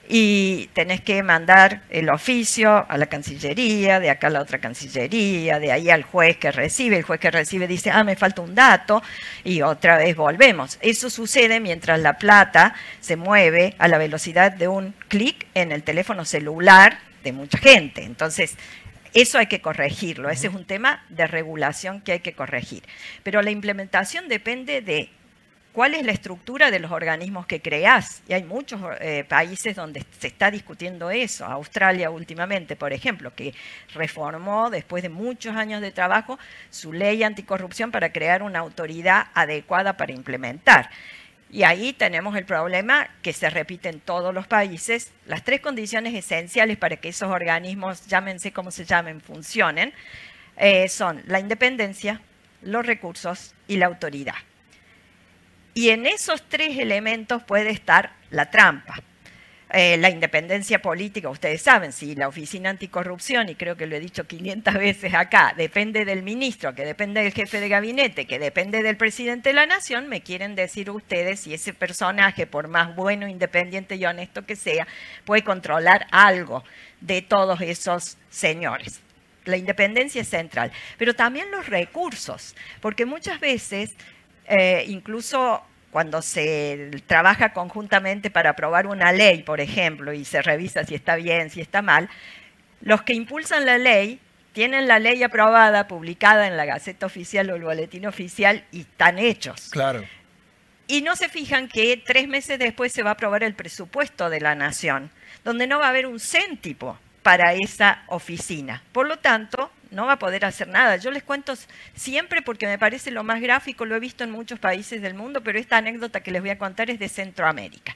y 0.08 0.68
tenés 0.74 1.00
que 1.00 1.22
mandar 1.22 1.82
el 1.88 2.10
oficio 2.10 2.84
a 2.88 2.98
la 2.98 3.06
Cancillería, 3.06 4.00
de 4.00 4.10
acá 4.10 4.26
a 4.26 4.30
la 4.30 4.40
otra 4.40 4.58
Cancillería, 4.58 5.58
de 5.58 5.72
ahí 5.72 5.90
al 5.90 6.02
juez 6.02 6.36
que 6.36 6.52
recibe, 6.52 6.98
el 6.98 7.02
juez 7.02 7.20
que 7.20 7.30
recibe 7.30 7.66
dice, 7.66 7.90
ah, 7.90 8.04
me 8.04 8.16
falta 8.16 8.42
un 8.42 8.54
dato, 8.54 9.02
y 9.44 9.62
otra 9.62 9.96
vez 9.96 10.14
volvemos. 10.16 10.78
Eso 10.82 11.08
sucede 11.08 11.60
mientras 11.60 12.00
la 12.00 12.18
plata 12.18 12.74
se 13.00 13.16
mueve 13.16 13.74
a 13.78 13.88
la 13.88 13.98
velocidad 13.98 14.52
de 14.52 14.68
un 14.68 14.94
clic 15.08 15.46
en 15.54 15.72
el 15.72 15.82
teléfono 15.82 16.24
celular 16.24 16.98
de 17.24 17.32
mucha 17.32 17.58
gente. 17.58 18.02
Entonces, 18.04 18.56
eso 19.14 19.38
hay 19.38 19.46
que 19.46 19.60
corregirlo, 19.60 20.30
ese 20.30 20.46
es 20.46 20.54
un 20.54 20.64
tema 20.64 21.04
de 21.08 21.26
regulación 21.26 22.00
que 22.00 22.12
hay 22.12 22.20
que 22.20 22.32
corregir. 22.32 22.82
Pero 23.22 23.42
la 23.42 23.50
implementación 23.50 24.28
depende 24.28 24.80
de 24.80 25.10
cuál 25.72 25.94
es 25.94 26.04
la 26.04 26.12
estructura 26.12 26.70
de 26.70 26.78
los 26.78 26.90
organismos 26.90 27.46
que 27.46 27.60
creás. 27.60 28.22
Y 28.28 28.34
hay 28.34 28.44
muchos 28.44 28.80
eh, 29.00 29.24
países 29.28 29.74
donde 29.74 30.04
se 30.18 30.28
está 30.28 30.50
discutiendo 30.50 31.10
eso. 31.10 31.44
Australia 31.44 32.10
últimamente, 32.10 32.76
por 32.76 32.92
ejemplo, 32.92 33.34
que 33.34 33.54
reformó 33.94 34.70
después 34.70 35.02
de 35.02 35.08
muchos 35.08 35.56
años 35.56 35.80
de 35.80 35.90
trabajo 35.90 36.38
su 36.70 36.92
ley 36.92 37.22
anticorrupción 37.22 37.90
para 37.90 38.12
crear 38.12 38.42
una 38.42 38.60
autoridad 38.60 39.28
adecuada 39.34 39.96
para 39.96 40.12
implementar. 40.12 40.90
Y 41.52 41.64
ahí 41.64 41.92
tenemos 41.92 42.34
el 42.34 42.46
problema 42.46 43.10
que 43.20 43.34
se 43.34 43.50
repite 43.50 43.90
en 43.90 44.00
todos 44.00 44.32
los 44.32 44.46
países. 44.46 45.12
Las 45.26 45.44
tres 45.44 45.60
condiciones 45.60 46.14
esenciales 46.14 46.78
para 46.78 46.96
que 46.96 47.10
esos 47.10 47.30
organismos, 47.30 48.06
llámense 48.06 48.52
como 48.52 48.70
se 48.70 48.86
llamen, 48.86 49.20
funcionen, 49.20 49.92
eh, 50.56 50.88
son 50.88 51.22
la 51.26 51.40
independencia, 51.40 52.22
los 52.62 52.86
recursos 52.86 53.54
y 53.68 53.76
la 53.76 53.86
autoridad. 53.86 54.36
Y 55.74 55.90
en 55.90 56.06
esos 56.06 56.42
tres 56.48 56.78
elementos 56.78 57.42
puede 57.42 57.68
estar 57.68 58.12
la 58.30 58.50
trampa. 58.50 58.94
Eh, 59.74 59.96
la 59.96 60.10
independencia 60.10 60.82
política, 60.82 61.30
ustedes 61.30 61.62
saben, 61.62 61.92
si 61.92 62.14
la 62.14 62.28
Oficina 62.28 62.68
Anticorrupción, 62.68 63.48
y 63.48 63.54
creo 63.54 63.74
que 63.74 63.86
lo 63.86 63.96
he 63.96 64.00
dicho 64.00 64.26
500 64.26 64.74
veces 64.78 65.14
acá, 65.14 65.54
depende 65.56 66.04
del 66.04 66.22
ministro, 66.22 66.74
que 66.74 66.84
depende 66.84 67.22
del 67.22 67.32
jefe 67.32 67.58
de 67.58 67.70
gabinete, 67.70 68.26
que 68.26 68.38
depende 68.38 68.82
del 68.82 68.98
presidente 68.98 69.48
de 69.48 69.54
la 69.54 69.64
nación, 69.64 70.10
me 70.10 70.20
quieren 70.20 70.54
decir 70.54 70.90
ustedes 70.90 71.40
si 71.40 71.54
ese 71.54 71.72
personaje, 71.72 72.46
por 72.46 72.68
más 72.68 72.94
bueno, 72.94 73.26
independiente 73.26 73.96
y 73.96 74.04
honesto 74.04 74.44
que 74.44 74.56
sea, 74.56 74.86
puede 75.24 75.42
controlar 75.42 76.06
algo 76.10 76.62
de 77.00 77.22
todos 77.22 77.62
esos 77.62 78.18
señores. 78.28 79.00
La 79.46 79.56
independencia 79.56 80.20
es 80.20 80.28
central, 80.28 80.70
pero 80.98 81.14
también 81.14 81.50
los 81.50 81.66
recursos, 81.66 82.54
porque 82.82 83.06
muchas 83.06 83.40
veces, 83.40 83.94
eh, 84.48 84.84
incluso 84.86 85.64
cuando 85.92 86.22
se 86.22 86.90
trabaja 87.06 87.52
conjuntamente 87.52 88.30
para 88.30 88.50
aprobar 88.50 88.86
una 88.86 89.12
ley, 89.12 89.42
por 89.42 89.60
ejemplo, 89.60 90.14
y 90.14 90.24
se 90.24 90.40
revisa 90.40 90.84
si 90.84 90.94
está 90.94 91.16
bien, 91.16 91.50
si 91.50 91.60
está 91.60 91.82
mal, 91.82 92.08
los 92.80 93.02
que 93.02 93.12
impulsan 93.12 93.66
la 93.66 93.76
ley 93.76 94.18
tienen 94.54 94.88
la 94.88 94.98
ley 94.98 95.22
aprobada, 95.22 95.88
publicada 95.88 96.46
en 96.46 96.56
la 96.56 96.64
Gaceta 96.64 97.04
Oficial 97.06 97.50
o 97.50 97.56
el 97.56 97.62
Boletín 97.62 98.06
Oficial 98.06 98.64
y 98.72 98.80
están 98.80 99.18
hechos. 99.18 99.68
Claro. 99.70 100.02
Y 100.86 101.02
no 101.02 101.14
se 101.14 101.28
fijan 101.28 101.68
que 101.68 102.02
tres 102.04 102.26
meses 102.26 102.58
después 102.58 102.90
se 102.92 103.02
va 103.02 103.10
a 103.10 103.12
aprobar 103.14 103.42
el 103.42 103.54
presupuesto 103.54 104.30
de 104.30 104.40
la 104.40 104.54
Nación, 104.54 105.10
donde 105.44 105.66
no 105.66 105.78
va 105.78 105.86
a 105.86 105.90
haber 105.90 106.06
un 106.06 106.20
céntimo 106.20 106.98
para 107.22 107.52
esa 107.52 108.02
oficina. 108.08 108.82
Por 108.92 109.08
lo 109.08 109.18
tanto, 109.18 109.70
no 109.92 110.06
va 110.06 110.14
a 110.14 110.18
poder 110.18 110.44
hacer 110.44 110.68
nada. 110.68 110.96
Yo 110.96 111.10
les 111.10 111.22
cuento 111.22 111.54
siempre 111.94 112.42
porque 112.42 112.66
me 112.66 112.78
parece 112.78 113.10
lo 113.10 113.22
más 113.22 113.40
gráfico, 113.40 113.84
lo 113.84 113.94
he 113.94 114.00
visto 114.00 114.24
en 114.24 114.30
muchos 114.30 114.58
países 114.58 115.02
del 115.02 115.14
mundo, 115.14 115.42
pero 115.42 115.58
esta 115.58 115.76
anécdota 115.76 116.20
que 116.20 116.30
les 116.30 116.40
voy 116.40 116.50
a 116.50 116.58
contar 116.58 116.90
es 116.90 116.98
de 116.98 117.08
Centroamérica. 117.08 117.94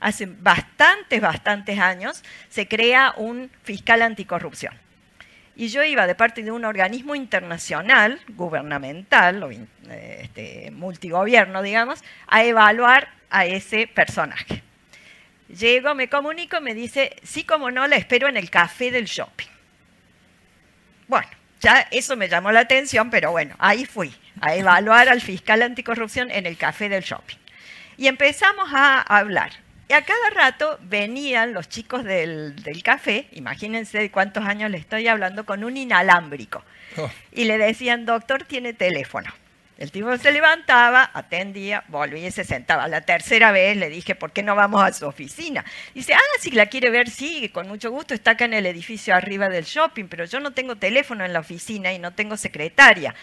Hace 0.00 0.26
bastantes, 0.26 1.20
bastantes 1.20 1.78
años 1.78 2.22
se 2.48 2.68
crea 2.68 3.14
un 3.16 3.50
fiscal 3.62 4.02
anticorrupción. 4.02 4.74
Y 5.56 5.68
yo 5.68 5.82
iba 5.82 6.06
de 6.06 6.14
parte 6.14 6.44
de 6.44 6.52
un 6.52 6.64
organismo 6.64 7.16
internacional, 7.16 8.20
gubernamental, 8.28 9.42
o 9.42 9.50
este, 9.90 10.70
multigobierno, 10.70 11.62
digamos, 11.62 12.04
a 12.28 12.44
evaluar 12.44 13.08
a 13.28 13.44
ese 13.44 13.88
personaje. 13.88 14.62
Llego, 15.48 15.94
me 15.96 16.08
comunico, 16.08 16.60
me 16.60 16.74
dice, 16.74 17.16
sí, 17.24 17.42
como 17.42 17.72
no, 17.72 17.88
la 17.88 17.96
espero 17.96 18.28
en 18.28 18.36
el 18.36 18.50
café 18.50 18.92
del 18.92 19.06
shopping. 19.06 19.57
Bueno, 21.08 21.26
ya 21.60 21.88
eso 21.90 22.16
me 22.16 22.28
llamó 22.28 22.52
la 22.52 22.60
atención, 22.60 23.10
pero 23.10 23.32
bueno, 23.32 23.56
ahí 23.58 23.84
fui 23.84 24.14
a 24.40 24.54
evaluar 24.54 25.08
al 25.08 25.20
fiscal 25.20 25.62
anticorrupción 25.62 26.30
en 26.30 26.46
el 26.46 26.56
café 26.56 26.88
del 26.88 27.02
shopping. 27.02 27.36
Y 27.96 28.06
empezamos 28.06 28.68
a 28.72 29.00
hablar. 29.00 29.50
Y 29.88 29.94
a 29.94 30.02
cada 30.02 30.30
rato 30.30 30.78
venían 30.82 31.54
los 31.54 31.68
chicos 31.68 32.04
del, 32.04 32.54
café, 32.84 33.26
imagínense 33.32 33.98
de 33.98 34.10
cuántos 34.10 34.44
años 34.44 34.70
le 34.70 34.76
estoy 34.76 35.08
hablando, 35.08 35.46
con 35.46 35.64
un 35.64 35.78
inalámbrico. 35.78 36.62
Oh. 36.98 37.10
Y 37.32 37.44
le 37.44 37.56
decían, 37.56 38.04
doctor, 38.04 38.44
tiene 38.44 38.74
teléfono. 38.74 39.32
El 39.78 39.92
tipo 39.92 40.14
se 40.16 40.32
levantaba, 40.32 41.08
atendía, 41.14 41.84
volvía 41.86 42.26
y 42.26 42.30
se 42.32 42.42
sentaba. 42.42 42.88
La 42.88 43.02
tercera 43.02 43.52
vez 43.52 43.76
le 43.76 43.88
dije, 43.88 44.16
¿por 44.16 44.32
qué 44.32 44.42
no 44.42 44.56
vamos 44.56 44.82
a 44.82 44.92
su 44.92 45.06
oficina? 45.06 45.64
Dice, 45.94 46.14
ah, 46.14 46.38
si 46.40 46.50
la 46.50 46.66
quiere 46.66 46.90
ver, 46.90 47.08
sí, 47.08 47.48
con 47.50 47.68
mucho 47.68 47.92
gusto, 47.92 48.12
está 48.12 48.32
acá 48.32 48.44
en 48.44 48.54
el 48.54 48.66
edificio 48.66 49.14
arriba 49.14 49.48
del 49.48 49.64
shopping, 49.64 50.06
pero 50.06 50.24
yo 50.24 50.40
no 50.40 50.52
tengo 50.52 50.74
teléfono 50.74 51.24
en 51.24 51.32
la 51.32 51.38
oficina 51.38 51.92
y 51.92 52.00
no 52.00 52.12
tengo 52.12 52.36
secretaria. 52.36 53.14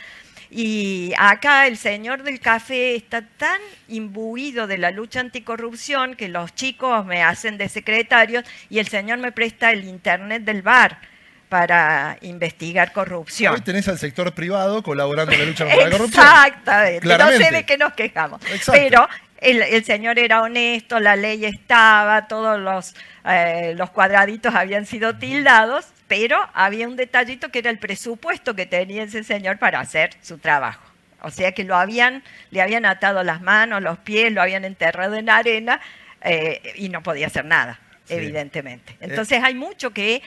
Y 0.49 1.11
acá 1.17 1.67
el 1.67 1.75
señor 1.75 2.23
del 2.23 2.39
café 2.39 2.95
está 2.95 3.21
tan 3.21 3.59
imbuido 3.89 4.65
de 4.65 4.77
la 4.77 4.91
lucha 4.91 5.19
anticorrupción 5.19 6.15
que 6.15 6.29
los 6.29 6.55
chicos 6.55 7.05
me 7.05 7.21
hacen 7.21 7.57
de 7.57 7.67
secretarios 7.67 8.45
y 8.69 8.79
el 8.79 8.87
señor 8.87 9.17
me 9.17 9.33
presta 9.33 9.71
el 9.71 9.83
internet 9.83 10.43
del 10.43 10.61
bar 10.61 10.99
para 11.49 12.17
investigar 12.21 12.91
corrupción. 12.91 13.53
Hoy 13.53 13.61
tenés 13.61 13.87
al 13.87 13.99
sector 13.99 14.33
privado 14.33 14.81
colaborando 14.83 15.33
en 15.33 15.39
la 15.39 15.45
lucha 15.45 15.65
contra 15.65 15.85
la 15.85 15.91
corrupción. 15.91 16.25
Exactamente, 16.25 17.17
no 17.17 17.31
sé 17.31 17.51
de 17.51 17.65
qué 17.65 17.77
nos 17.77 17.93
quejamos. 17.93 18.41
Pero 18.71 19.07
el, 19.37 19.85
señor 19.85 20.19
era 20.19 20.41
honesto, 20.41 20.99
la 20.99 21.15
ley 21.15 21.45
estaba, 21.45 22.27
todos 22.27 22.59
los, 22.59 22.95
eh, 23.25 23.73
los 23.75 23.91
cuadraditos 23.91 24.55
habían 24.55 24.85
sido 24.85 25.17
tildados, 25.17 25.85
pero 26.07 26.37
había 26.53 26.87
un 26.87 26.95
detallito 26.95 27.49
que 27.49 27.59
era 27.59 27.69
el 27.69 27.79
presupuesto 27.79 28.55
que 28.55 28.65
tenía 28.65 29.03
ese 29.03 29.23
señor 29.23 29.57
para 29.57 29.79
hacer 29.79 30.11
su 30.21 30.37
trabajo. 30.37 30.83
O 31.21 31.31
sea 31.31 31.53
que 31.53 31.63
lo 31.63 31.75
habían, 31.75 32.23
le 32.51 32.61
habían 32.61 32.85
atado 32.85 33.23
las 33.23 33.41
manos, 33.41 33.81
los 33.81 33.97
pies, 33.99 34.31
lo 34.31 34.41
habían 34.41 34.63
enterrado 34.63 35.15
en 35.15 35.29
arena 35.29 35.81
eh, 36.21 36.73
y 36.75 36.89
no 36.89 37.01
podía 37.01 37.27
hacer 37.27 37.45
nada, 37.45 37.79
evidentemente. 38.09 38.93
Eh, 38.93 38.97
Entonces 39.01 39.43
hay 39.43 39.55
mucho 39.55 39.91
que 39.91 40.21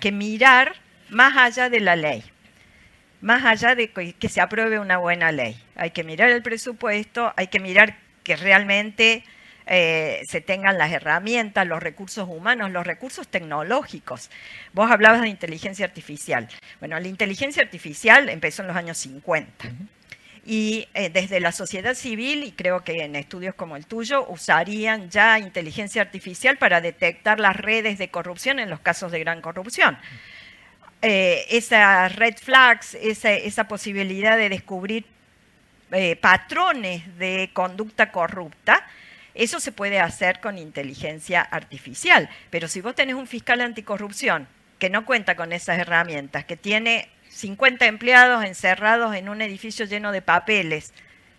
que 0.00 0.12
mirar 0.12 0.74
más 1.10 1.36
allá 1.36 1.68
de 1.68 1.80
la 1.80 1.96
ley, 1.96 2.22
más 3.20 3.44
allá 3.44 3.74
de 3.74 3.90
que, 3.90 4.28
se 4.28 4.40
apruebe 4.40 4.78
una 4.78 4.98
buena 4.98 5.32
ley. 5.32 5.60
Hay 5.74 5.90
que 5.90 6.04
mirar 6.04 6.30
el 6.30 6.42
presupuesto, 6.42 7.32
hay 7.36 7.48
que 7.48 7.60
mirar 7.60 7.96
que 8.22 8.36
realmente 8.36 9.24
eh, 9.66 10.22
se 10.28 10.40
tengan 10.40 10.78
las 10.78 10.92
herramientas, 10.92 11.66
los 11.66 11.82
recursos 11.82 12.28
humanos, 12.28 12.70
los 12.70 12.86
recursos 12.86 13.28
tecnológicos. 13.28 14.30
Vos 14.72 14.90
hablabas 14.90 15.22
de 15.22 15.28
inteligencia 15.28 15.86
artificial. 15.86 16.48
Bueno, 16.78 16.98
la 17.00 17.08
inteligencia 17.08 17.62
artificial 17.62 18.28
empezó 18.28 18.62
en 18.62 18.68
los 18.68 18.76
años 18.76 18.98
50 18.98 19.70
y 20.50 20.88
eh, 20.94 21.10
desde 21.10 21.40
la 21.40 21.52
sociedad 21.52 21.94
civil, 21.94 22.42
y 22.42 22.52
creo 22.52 22.82
que 22.82 23.04
en 23.04 23.16
estudios 23.16 23.54
como 23.54 23.76
el 23.76 23.84
tuyo, 23.84 24.26
usarían 24.30 25.10
ya 25.10 25.38
inteligencia 25.38 26.00
artificial 26.00 26.56
para 26.56 26.80
detectar 26.80 27.38
las 27.38 27.54
redes 27.54 27.98
de 27.98 28.08
corrupción 28.08 28.58
en 28.58 28.70
los 28.70 28.80
casos 28.80 29.12
de 29.12 29.18
gran 29.20 29.42
corrupción. 29.42 29.98
Eh, 31.02 31.44
esas 31.50 32.16
red 32.16 32.34
flags, 32.38 32.94
esa, 32.94 33.68
posibilidad 33.68 34.38
de 34.38 34.48
descubrir 34.48 35.04
eh, 35.92 36.16
patrones 36.16 37.18
de 37.18 37.50
conducta 37.52 38.10
corrupta, 38.10 38.86
eso 39.34 39.60
se 39.60 39.70
puede 39.70 40.00
hacer 40.00 40.40
con 40.40 40.56
inteligencia 40.56 41.42
artificial. 41.42 42.30
Pero 42.48 42.68
si 42.68 42.80
vos 42.80 42.94
tenés 42.94 43.16
un 43.16 43.26
fiscal 43.26 43.60
anticorrupción 43.60 44.48
que 44.78 44.88
no 44.88 45.04
cuenta 45.04 45.36
con 45.36 45.52
esas 45.52 45.78
herramientas, 45.78 46.46
que 46.46 46.56
tiene 46.56 47.10
50 47.38 47.86
empleados 47.86 48.44
encerrados 48.44 49.14
en 49.14 49.28
un 49.28 49.40
edificio 49.42 49.86
lleno 49.86 50.10
de 50.10 50.22
papeles. 50.22 50.92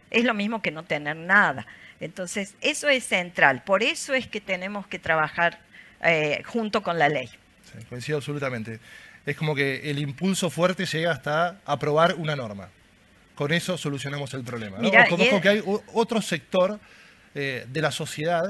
Es 0.09 0.23
lo 0.23 0.33
mismo 0.33 0.61
que 0.61 0.71
no 0.71 0.83
tener 0.83 1.17
nada. 1.17 1.67
Entonces, 1.99 2.55
eso 2.61 2.87
es 2.87 3.03
central. 3.03 3.63
Por 3.63 3.83
eso 3.83 4.13
es 4.13 4.25
que 4.25 4.39
tenemos 4.39 4.87
que 4.87 4.97
trabajar 4.97 5.59
eh, 6.01 6.41
junto 6.45 6.81
con 6.81 6.97
la 6.97 7.09
ley. 7.09 7.27
Sí, 7.27 7.85
coincido 7.89 8.17
absolutamente. 8.17 8.79
Es 9.25 9.35
como 9.35 9.53
que 9.53 9.91
el 9.91 9.99
impulso 9.99 10.49
fuerte 10.49 10.85
llega 10.85 11.11
hasta 11.11 11.59
aprobar 11.65 12.15
una 12.15 12.35
norma. 12.35 12.69
Con 13.35 13.51
eso 13.51 13.77
solucionamos 13.77 14.33
el 14.33 14.43
problema. 14.43 14.77
¿no? 14.79 14.89
Conozco 15.09 15.41
que 15.41 15.49
hay 15.49 15.63
otro 15.93 16.21
sector 16.21 16.79
eh, 17.35 17.65
de 17.67 17.81
la 17.81 17.91
sociedad 17.91 18.49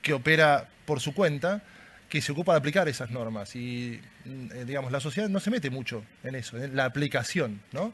que 0.00 0.14
opera 0.14 0.68
por 0.86 1.00
su 1.00 1.12
cuenta, 1.12 1.62
que 2.08 2.20
se 2.20 2.32
ocupa 2.32 2.52
de 2.52 2.58
aplicar 2.58 2.88
esas 2.88 3.10
normas. 3.10 3.56
Y, 3.56 4.00
mm, 4.24 4.52
eh, 4.52 4.64
digamos, 4.64 4.92
la 4.92 5.00
sociedad 5.00 5.28
no 5.28 5.40
se 5.40 5.50
mete 5.50 5.70
mucho 5.70 6.04
en 6.22 6.34
eso, 6.34 6.56
en 6.56 6.76
la 6.76 6.84
aplicación, 6.84 7.60
¿no? 7.72 7.92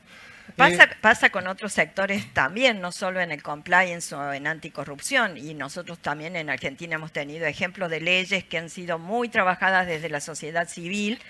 Pasa, 0.57 0.91
pasa, 1.01 1.31
con 1.31 1.47
otros 1.47 1.73
sectores 1.73 2.33
también, 2.35 2.81
no 2.81 2.93
solo 2.93 3.21
en 3.21 3.31
el 3.31 3.43
compliance 3.43 4.15
o 4.15 4.33
en 4.33 4.47
anticorrupción, 4.47 5.39
y 5.39 5.55
nosotros 5.55 5.99
también 6.01 6.37
en 6.37 6.51
Argentina 6.51 6.97
hemos 6.97 7.13
tenido 7.13 7.47
ejemplos 7.47 7.89
de 7.91 8.01
leyes 8.01 8.45
que 8.45 8.59
han 8.59 8.69
sido 8.69 8.99
muy 8.99 9.29
trabajadas 9.29 9.87
desde 9.87 10.09
la 10.09 10.21
sociedad 10.21 10.69
civil 10.69 11.21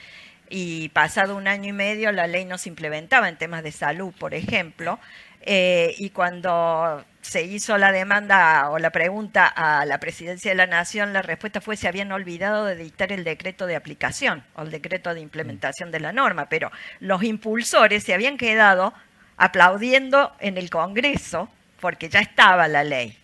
y 0.48 0.88
pasado 0.90 1.36
un 1.36 1.46
año 1.46 1.70
y 1.70 1.72
medio 1.72 2.12
la 2.12 2.26
ley 2.26 2.44
no 2.44 2.58
se 2.58 2.68
implementaba 2.68 3.28
en 3.28 3.36
temas 3.36 3.62
de 3.62 3.72
salud, 3.72 4.12
por 4.18 4.34
ejemplo, 4.34 4.98
eh, 5.42 5.94
y 5.98 6.10
cuando 6.10 7.04
se 7.23 7.43
hizo 7.43 7.79
la 7.79 7.93
demanda 7.93 8.69
o 8.71 8.79
la 8.79 8.91
pregunta 8.91 9.47
a 9.47 9.87
la 9.87 9.99
presidencia 9.99 10.50
de 10.50 10.57
la 10.57 10.67
Nación, 10.67 11.12
la 11.12 11.23
respuesta 11.23 11.61
fue 11.61 11.76
se 11.76 11.88
habían 11.88 12.12
olvidado 12.12 12.67
de 12.67 12.76
dictar 12.76 13.12
el 13.12 13.25
decreto 13.25 13.67
de 13.67 13.76
aplicación 13.76 14.45
o 14.55 14.62
el 14.62 14.71
decreto 14.71 15.14
de 15.14 15.21
implementación 15.21 15.91
de 15.91 16.00
la 16.00 16.12
norma, 16.12 16.49
pero 16.49 16.71
los 17.00 17.23
impulsores 17.23 18.02
se 18.02 18.12
habían 18.12 18.37
quedado 18.37 18.93
aplaudiendo 19.37 20.33
en 20.41 20.59
el 20.59 20.69
Congreso 20.69 21.49
porque 21.81 22.09
ya 22.09 22.21
estaba 22.21 22.69
la 22.69 22.85
ley. 22.85 23.17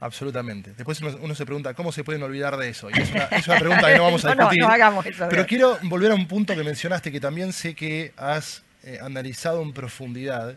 Absolutamente. 0.00 0.72
Después 0.76 1.00
uno, 1.00 1.34
se 1.34 1.46
pregunta, 1.46 1.74
¿cómo 1.74 1.92
se 1.92 2.02
pueden 2.02 2.22
olvidar 2.24 2.56
de 2.56 2.68
eso? 2.68 2.90
Y 2.90 3.00
es 3.00 3.10
una, 3.46 3.58
pregunta 3.58 3.86
que 3.86 3.96
no 3.96 4.04
vamos 4.04 4.24
a 4.24 4.28
discutir. 4.34 4.60
no, 4.60 4.66
no, 4.66 4.72
hagamos 4.72 5.06
eso. 5.06 5.26
Pero 5.28 5.46
quiero 5.46 5.78
volver 5.82 6.10
a 6.10 6.14
un 6.14 6.26
punto 6.26 6.56
que 6.56 6.64
mencionaste, 6.64 7.12
que 7.12 7.20
también 7.20 7.52
sé 7.52 7.74
que 7.74 8.12
has 8.16 8.64
eh, 8.82 8.98
analizado 9.00 9.62
en 9.62 9.72
profundidad. 9.72 10.56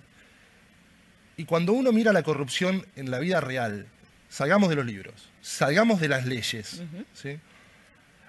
Y 1.37 1.45
cuando 1.45 1.73
uno 1.73 1.91
mira 1.91 2.13
la 2.13 2.23
corrupción 2.23 2.85
en 2.95 3.11
la 3.11 3.19
vida 3.19 3.41
real, 3.41 3.87
salgamos 4.29 4.69
de 4.69 4.75
los 4.75 4.85
libros, 4.85 5.29
salgamos 5.41 5.99
de 5.99 6.09
las 6.09 6.25
leyes. 6.25 6.81
¿sí? 7.13 7.39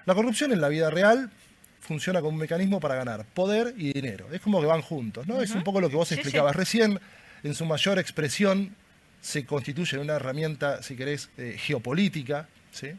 La 0.05 0.15
corrupción 0.15 0.51
en 0.51 0.61
la 0.61 0.69
vida 0.69 0.89
real 0.89 1.31
funciona 1.79 2.19
como 2.19 2.33
un 2.33 2.39
mecanismo 2.39 2.79
para 2.79 2.95
ganar 2.95 3.25
poder 3.25 3.73
y 3.77 3.93
dinero. 3.93 4.27
Es 4.31 4.41
como 4.41 4.59
que 4.59 4.67
van 4.67 4.81
juntos, 4.81 5.25
¿no? 5.25 5.41
Es 5.41 5.51
un 5.51 5.63
poco 5.63 5.79
lo 5.79 5.89
que 5.89 5.95
vos 5.95 6.11
explicabas 6.11 6.55
recién, 6.55 6.99
en 7.43 7.53
su 7.53 7.65
mayor 7.65 7.99
expresión 7.99 8.75
se 9.21 9.45
constituye 9.45 9.95
en 9.95 10.03
una 10.03 10.13
herramienta, 10.13 10.83
si 10.83 10.95
querés, 10.95 11.29
eh, 11.37 11.55
geopolítica, 11.57 12.47
¿sí? 12.71 12.89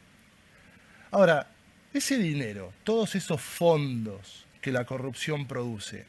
Ahora, 1.11 1.49
ese 1.93 2.19
dinero, 2.19 2.73
todos 2.85 3.15
esos 3.15 3.41
fondos 3.41 4.47
que 4.61 4.73
la 4.73 4.85
corrupción 4.85 5.47
produce, 5.47 6.07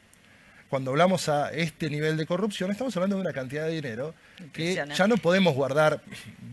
cuando 0.69 0.91
hablamos 0.91 1.29
a 1.29 1.51
este 1.51 1.89
nivel 1.89 2.15
de 2.17 2.25
corrupción, 2.25 2.71
estamos 2.71 2.95
hablando 2.95 3.15
de 3.15 3.21
una 3.21 3.33
cantidad 3.33 3.65
de 3.65 3.71
dinero 3.71 4.13
que 4.53 4.75
ya 4.95 5.07
no 5.07 5.17
podemos 5.17 5.55
guardar 5.55 6.01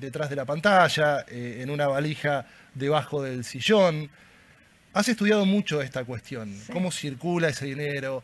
detrás 0.01 0.31
de 0.31 0.37
la 0.37 0.45
pantalla, 0.45 1.25
eh, 1.29 1.59
en 1.63 1.71
una 1.71 1.87
valija 1.87 2.47
debajo 2.75 3.23
del 3.23 3.45
sillón, 3.45 4.11
Has 4.97 5.11
estudiado 5.11 5.45
mucho 5.45 5.83
esta 5.83 6.07
cuestión, 6.07 6.59
cómo 6.73 6.91
circula 6.91 7.49
ese 7.51 7.67
dinero, 7.67 8.23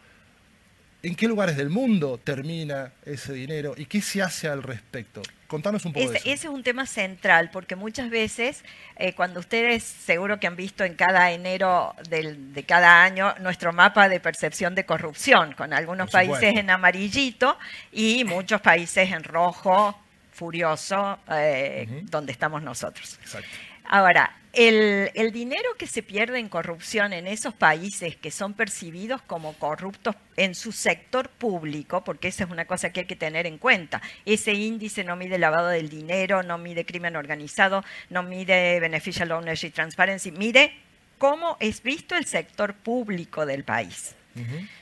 en 1.03 1.17
qué 1.17 1.27
lugares 1.27 1.57
del 1.57 1.69
mundo 1.69 2.19
termina 2.23 2.93
ese 3.05 3.33
dinero 3.33 3.75
y 3.77 3.87
qué 3.87 4.01
se 4.01 4.23
hace 4.23 4.49
al 4.49 4.63
respecto. 4.63 5.23
Contanos 5.49 5.85
un 5.85 5.93
poco 5.93 6.11
de 6.11 6.17
eso. 6.17 6.29
Ese 6.29 6.47
es 6.47 6.53
un 6.53 6.63
tema 6.63 6.87
central, 6.87 7.51
porque 7.53 7.77
muchas 7.77 8.09
veces, 8.09 8.65
eh, 8.97 9.13
cuando 9.13 9.41
ustedes 9.41 9.83
seguro 9.83 10.41
que 10.41 10.47
han 10.47 10.57
visto 10.57 10.85
en 10.85 10.95
cada 10.95 11.31
enero 11.33 11.95
de 12.09 12.65
cada 12.67 13.03
año 13.03 13.35
nuestro 13.41 13.73
mapa 13.73 14.09
de 14.09 14.21
percepción 14.21 14.75
de 14.75 14.87
corrupción, 14.87 15.53
con 15.53 15.73
algunos 15.73 16.11
países 16.11 16.57
en 16.57 16.71
amarillito 16.71 17.59
y 17.93 18.25
muchos 18.25 18.61
países 18.61 19.11
en 19.11 19.25
rojo, 19.25 19.99
furioso, 20.33 21.19
eh, 21.31 22.03
donde 22.05 22.33
estamos 22.33 22.63
nosotros. 22.63 23.19
Exacto. 23.21 23.49
Ahora, 23.93 24.35
el, 24.55 25.33
dinero 25.35 25.69
que 25.77 25.87
se 25.87 26.03
pierde 26.03 26.39
en 26.39 26.49
corrupción 26.49 27.13
en 27.13 27.27
esos 27.27 27.53
países 27.53 28.17
que 28.17 28.31
son 28.31 28.55
percibidos 28.55 29.21
como 29.21 29.53
corruptos 29.53 30.17
en 30.39 30.55
su 30.55 30.73
sector 30.73 31.29
público, 31.29 32.03
porque 32.03 32.29
esa 32.29 32.45
es 32.45 32.51
una 32.51 32.65
cosa 32.65 32.89
que 32.89 33.01
hay 33.01 33.07
que 33.07 33.17
tener 33.17 33.47
en 33.47 33.59
cuenta, 33.59 34.01
ese 34.25 34.55
índice 34.55 35.05
no 35.05 35.15
mide 35.15 35.37
lavado 35.37 35.69
del 35.69 35.91
dinero, 35.91 36.43
no 36.43 36.57
mide 36.57 36.87
crimen 36.87 37.17
organizado, 37.17 37.85
no 38.09 38.23
mide 38.23 38.81
beneficial 38.81 39.31
ownership 39.31 39.73
transparency, 39.73 40.33
mide 40.33 40.73
cómo 41.19 41.59
es 41.61 41.83
visto 41.83 42.17
el 42.17 42.25
sector 42.25 42.73
público 42.73 43.45
del 43.45 43.63
país. 43.63 44.15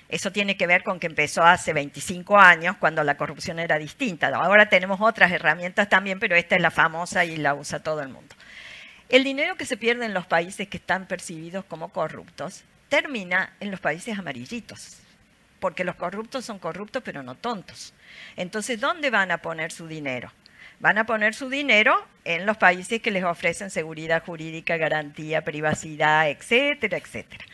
Eso 0.08 0.30
tiene 0.30 0.56
que 0.56 0.68
ver 0.68 0.84
con 0.84 1.00
que 1.00 1.08
empezó 1.08 1.42
hace 1.42 1.72
25 1.72 2.38
años, 2.38 2.76
cuando 2.78 3.02
la 3.02 3.16
corrupción 3.16 3.58
era 3.58 3.76
distinta. 3.76 4.28
Ahora 4.28 4.68
tenemos 4.68 5.00
otras 5.00 5.32
herramientas 5.32 5.88
también, 5.88 6.20
pero 6.20 6.36
esta 6.36 6.54
es 6.54 6.62
la 6.62 6.70
famosa 6.70 7.24
y 7.24 7.36
la 7.38 7.54
usa 7.54 7.82
todo 7.82 8.02
el 8.02 8.10
mundo. 8.10 8.36
El 9.10 9.24
dinero 9.24 9.56
que 9.56 9.66
se 9.66 9.76
pierde 9.76 10.04
en 10.04 10.14
los 10.14 10.26
países 10.26 10.68
que 10.68 10.76
están 10.76 11.06
percibidos 11.06 11.64
como 11.64 11.88
corruptos 11.88 12.62
termina 12.88 13.52
en 13.58 13.72
los 13.72 13.80
países 13.80 14.16
amarillitos, 14.16 14.98
porque 15.58 15.82
los 15.82 15.96
corruptos 15.96 16.44
son 16.44 16.60
corruptos 16.60 17.02
pero 17.04 17.24
no 17.24 17.34
tontos. 17.34 17.92
Entonces, 18.36 18.80
¿dónde 18.80 19.10
van 19.10 19.32
a 19.32 19.38
poner 19.38 19.72
su 19.72 19.88
dinero? 19.88 20.30
Van 20.78 20.96
a 20.96 21.06
poner 21.06 21.34
su 21.34 21.48
dinero 21.48 22.06
en 22.24 22.46
los 22.46 22.56
países 22.56 23.02
que 23.02 23.10
les 23.10 23.24
ofrecen 23.24 23.70
seguridad 23.70 24.24
jurídica, 24.24 24.76
garantía, 24.76 25.42
privacidad, 25.42 26.30
etcétera, 26.30 26.98
etcétera. 26.98 27.44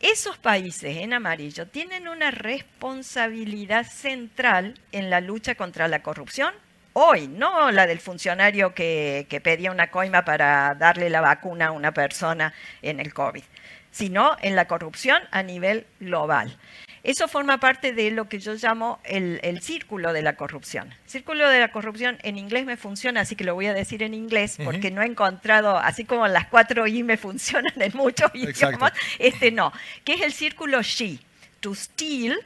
Esos 0.00 0.38
países 0.38 0.96
en 0.96 1.12
amarillo 1.12 1.68
tienen 1.68 2.08
una 2.08 2.30
responsabilidad 2.30 3.86
central 3.86 4.80
en 4.90 5.10
la 5.10 5.20
lucha 5.20 5.54
contra 5.54 5.86
la 5.86 6.02
corrupción 6.02 6.54
hoy, 6.94 7.28
no 7.28 7.70
la 7.70 7.86
del 7.86 8.00
funcionario 8.00 8.74
que, 8.74 9.26
pedía 9.42 9.70
una 9.70 9.90
coima 9.90 10.24
para 10.24 10.74
darle 10.74 11.10
la 11.10 11.20
vacuna 11.20 11.66
a 11.66 11.70
una 11.72 11.92
persona 11.92 12.54
en 12.82 13.00
el 13.00 13.12
COVID, 13.12 13.42
sino 13.90 14.36
en 14.40 14.56
la 14.56 14.66
corrupción 14.66 15.22
a 15.30 15.42
nivel 15.42 15.86
global. 16.00 16.56
Eso 17.02 17.28
forma 17.28 17.58
parte 17.58 17.92
de 17.92 18.10
lo 18.10 18.30
que 18.30 18.38
yo 18.38 18.54
llamo 18.54 18.98
el, 19.04 19.60
círculo 19.60 20.14
de 20.14 20.22
la 20.22 20.36
corrupción. 20.36 20.94
círculo 21.04 21.46
de 21.50 21.60
la 21.60 21.70
corrupción 21.70 22.16
en 22.22 22.38
inglés 22.38 22.64
me 22.64 22.78
funciona, 22.78 23.20
así 23.20 23.36
que 23.36 23.44
lo 23.44 23.54
voy 23.54 23.66
a 23.66 23.74
decir 23.74 24.02
en 24.02 24.14
inglés, 24.14 24.56
porque 24.64 24.90
no 24.90 25.02
he 25.02 25.06
encontrado, 25.06 25.76
así 25.76 26.04
como 26.04 26.26
las 26.28 26.46
cuatro 26.46 26.86
I 26.86 27.02
me 27.02 27.18
funcionan 27.18 27.74
en 27.76 27.92
muchos 27.94 28.30
idiomas, 28.34 28.92
este 29.18 29.50
no, 29.50 29.72
que 30.04 30.14
es 30.14 30.22
el 30.22 30.32
círculo 30.32 30.80
SHE, 30.80 31.18
to 31.60 31.74
steal, 31.74 32.36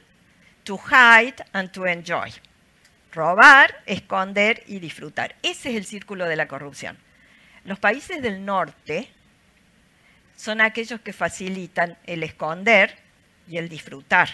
to 0.65 0.77
hide 0.77 1.35
and 1.53 1.71
to 1.71 1.85
enjoy 1.85 2.29
robar, 3.11 3.81
esconder 3.85 4.63
y 4.67 4.79
disfrutar. 4.79 5.35
Ese 5.41 5.69
es 5.71 5.75
el 5.75 5.85
círculo 5.85 6.25
de 6.25 6.35
la 6.35 6.47
corrupción. 6.47 6.97
Los 7.65 7.79
países 7.79 8.21
del 8.21 8.45
norte 8.45 9.09
son 10.35 10.61
aquellos 10.61 11.01
que 11.01 11.13
facilitan 11.13 11.97
el 12.05 12.23
esconder 12.23 12.95
y 13.47 13.57
el 13.57 13.67
disfrutar. 13.67 14.29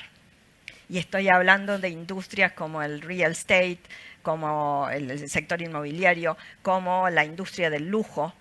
Y 0.88 1.00
estoy 1.00 1.30
hablando 1.30 1.80
de 1.80 1.90
industrias 1.90 2.52
como 2.52 2.84
el 2.84 3.02
real 3.02 3.32
estate, 3.32 3.80
como 4.22 4.88
el 4.92 5.28
sector 5.30 5.62
inmobiliario, 5.62 6.38
como 6.62 7.10
la 7.10 7.26
industria 7.26 7.70
del 7.70 7.90
lujo, 7.90 8.34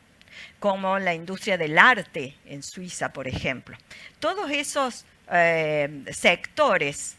como 0.58 0.98
la 0.98 1.14
industria 1.14 1.56
del 1.56 1.78
arte 1.78 2.34
en 2.46 2.62
Suiza, 2.62 3.12
por 3.12 3.28
ejemplo. 3.28 3.76
Todos 4.18 4.50
esos 4.50 5.04
eh, 5.32 6.04
sectores 6.10 7.16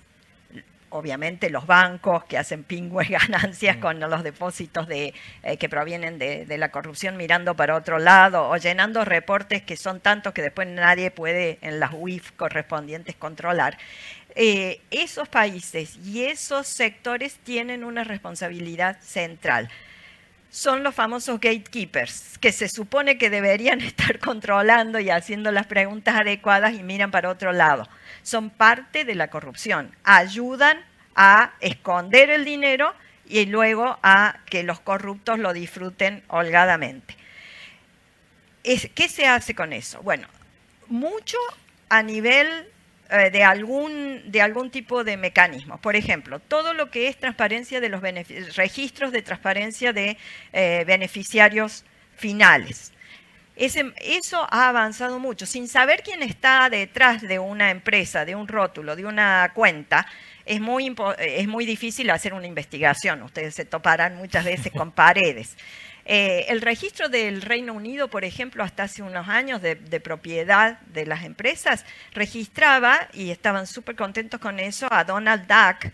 obviamente 0.95 1.49
los 1.49 1.67
bancos 1.67 2.23
que 2.25 2.37
hacen 2.37 2.63
pingües 2.63 3.09
ganancias 3.29 3.77
mm. 3.77 3.79
con 3.79 3.99
los 3.99 4.23
depósitos 4.23 4.87
de, 4.87 5.13
eh, 5.43 5.57
que 5.57 5.69
provienen 5.69 6.17
de, 6.17 6.45
la 6.57 6.69
corrupción 6.69 7.17
mirando 7.17 7.55
para 7.55 7.75
otro 7.75 7.99
lado 7.99 8.49
o 8.49 8.57
llenando 8.57 9.03
reportes 9.03 9.61
que 9.61 9.75
son 9.75 9.99
tantos 9.99 10.33
que 10.33 10.41
después 10.41 10.67
nadie 10.67 11.11
puede 11.11 11.57
en 11.61 11.79
las 11.79 11.91
UIF 11.93 12.31
correspondientes 12.31 13.15
controlar. 13.15 13.77
Eh, 14.35 14.81
esos 14.91 15.27
países 15.29 15.97
y 15.97 16.25
esos 16.25 16.67
sectores 16.67 17.37
tienen 17.43 17.83
una 17.83 18.03
responsabilidad 18.03 18.99
central. 19.01 19.69
Son 20.55 20.83
los 20.83 20.95
famosos 20.95 21.41
gatekeepers, 21.41 22.37
que 22.37 22.53
se 22.53 22.69
supone 22.69 23.17
que 23.17 23.29
deberían 23.29 23.81
estar 23.81 24.19
controlando 24.19 24.99
y 25.01 25.09
haciendo 25.09 25.51
las 25.51 25.67
preguntas 25.67 26.15
adecuadas 26.15 26.75
y 26.75 26.81
miran 26.81 27.11
para 27.11 27.29
otro 27.29 27.51
lado 27.51 27.89
son 28.23 28.49
parte 28.49 29.03
de 29.03 29.15
la 29.15 29.29
corrupción. 29.29 29.93
Ayudan 30.05 30.79
a 31.13 31.55
esconder 31.59 32.29
el 32.29 32.45
dinero 32.45 32.93
y 33.27 33.47
luego 33.47 33.99
a 34.01 34.37
que 34.45 34.63
los 34.63 34.79
corruptos 34.79 35.39
lo 35.39 35.51
disfruten 35.51 36.23
holgadamente. 36.29 37.17
¿Qué 38.63 39.09
se 39.09 39.27
hace 39.27 39.53
con 39.55 39.73
eso? 39.73 40.01
Bueno, 40.03 40.29
mucho 40.87 41.37
a 41.89 42.01
nivel 42.01 42.47
de, 43.09 43.43
algún, 43.43 44.31
de 44.31 44.41
algún 44.41 44.71
tipo 44.71 45.03
de 45.03 45.17
mecanismo. 45.17 45.79
Por 45.79 45.95
ejemplo, 45.95 46.39
todo 46.39 46.73
lo 46.73 46.89
que 46.89 47.07
es 47.07 47.17
transparencia 47.17 47.79
de 47.81 47.89
los 47.89 48.01
registros 48.55 49.11
de 49.11 49.21
transparencia 49.21 49.93
de 49.93 50.17
eh, 50.53 50.83
beneficiarios 50.87 51.85
finales 52.15 52.91
eso 53.55 54.47
ha 54.49 54.69
avanzado 54.69 55.19
mucho. 55.19 55.45
Sin 55.45 55.67
saber 55.67 56.01
quién 56.03 56.21
está 56.21 56.69
detrás 56.69 57.21
de 57.21 57.39
una 57.39 57.71
empresa, 57.71 58.25
de 58.25 58.35
un 58.35 58.47
rótulo, 58.47 58.95
de 58.95 59.05
una 59.05 59.51
cuenta, 59.53 60.05
es 60.45 60.59
muy, 60.59 60.93
es 61.19 61.47
muy 61.47 61.65
difícil 61.65 62.09
hacer 62.09 62.33
una 62.33 62.47
investigación. 62.47 63.23
Ustedes 63.23 63.55
se 63.55 63.65
toparán 63.65 64.17
muchas 64.17 64.45
veces 64.45 64.71
con 64.71 64.91
paredes. 64.91 65.57
Eh, 66.05 66.45
el 66.49 66.61
registro 66.61 67.09
del 67.09 67.41
Reino 67.41 67.73
Unido, 67.73 68.09
por 68.09 68.25
ejemplo, 68.25 68.63
hasta 68.63 68.83
hace 68.83 69.01
unos 69.01 69.27
años 69.27 69.61
de, 69.61 69.75
de 69.75 69.99
propiedad 69.99 70.79
de 70.81 71.05
las 71.05 71.23
empresas, 71.23 71.83
registraba, 72.13 73.07
y 73.13 73.31
estaban 73.31 73.65
súper 73.65 73.95
contentos 73.95 74.39
con 74.39 74.59
eso, 74.59 74.87
a 74.91 75.03
Donald 75.03 75.47
Duck, 75.47 75.91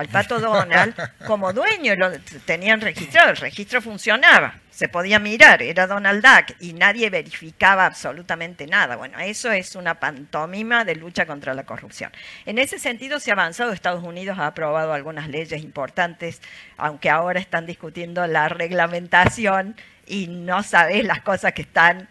al 0.00 0.08
pato 0.08 0.40
Donald 0.40 0.94
como 1.26 1.52
dueño, 1.52 1.94
lo 1.94 2.10
tenían 2.46 2.80
registrado, 2.80 3.30
el 3.30 3.36
registro 3.36 3.82
funcionaba, 3.82 4.54
se 4.70 4.88
podía 4.88 5.18
mirar, 5.18 5.60
era 5.60 5.86
Donald 5.86 6.24
Duck 6.24 6.56
y 6.58 6.72
nadie 6.72 7.10
verificaba 7.10 7.84
absolutamente 7.84 8.66
nada. 8.66 8.96
Bueno, 8.96 9.18
eso 9.18 9.52
es 9.52 9.74
una 9.74 10.00
pantomima 10.00 10.86
de 10.86 10.96
lucha 10.96 11.26
contra 11.26 11.52
la 11.52 11.64
corrupción. 11.64 12.10
En 12.46 12.58
ese 12.58 12.78
sentido 12.78 13.20
se 13.20 13.30
ha 13.30 13.34
avanzado, 13.34 13.72
Estados 13.72 14.02
Unidos 14.02 14.38
ha 14.38 14.46
aprobado 14.46 14.94
algunas 14.94 15.28
leyes 15.28 15.62
importantes, 15.62 16.40
aunque 16.78 17.10
ahora 17.10 17.38
están 17.38 17.66
discutiendo 17.66 18.26
la 18.26 18.48
reglamentación 18.48 19.76
y 20.06 20.28
no 20.28 20.62
sabes 20.62 21.04
las 21.04 21.20
cosas 21.20 21.52
que 21.52 21.62
están 21.62 22.08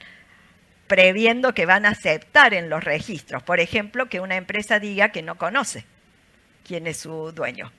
previendo 0.86 1.56
que 1.56 1.66
van 1.66 1.88
a 1.88 1.90
aceptar 1.90 2.54
en 2.54 2.70
los 2.70 2.84
registros. 2.84 3.42
Por 3.42 3.60
ejemplo, 3.60 4.10
que 4.10 4.20
una 4.20 4.36
empresa 4.36 4.80
diga 4.80 5.10
que 5.10 5.24
no 5.24 5.40
conoce 5.40 5.86
quién 6.70 6.86
es 6.86 6.98
su 6.98 7.32
dueño. 7.32 7.72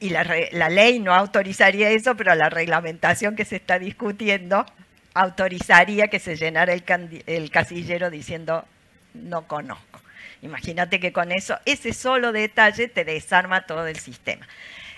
Y 0.00 0.10
la, 0.10 0.24
ley 0.70 0.98
no 0.98 1.14
autorizaría 1.14 1.90
eso, 1.90 2.16
pero 2.16 2.34
la 2.34 2.48
reglamentación 2.48 3.36
que 3.36 3.44
se 3.44 3.56
está 3.56 3.78
discutiendo 3.78 4.64
autorizaría 5.12 6.08
que 6.08 6.18
se 6.18 6.36
llenara 6.36 6.72
el, 6.72 7.50
casillero 7.50 8.10
diciendo 8.10 8.64
no 9.12 9.46
conozco. 9.46 10.00
Imagínate 10.40 11.00
que 11.00 11.12
con 11.12 11.32
eso, 11.32 11.58
ese 11.66 11.92
solo 11.92 12.32
detalle 12.32 12.88
te 12.88 13.04
desarma 13.04 13.66
todo 13.66 13.86
el 13.86 13.98
sistema. 13.98 14.48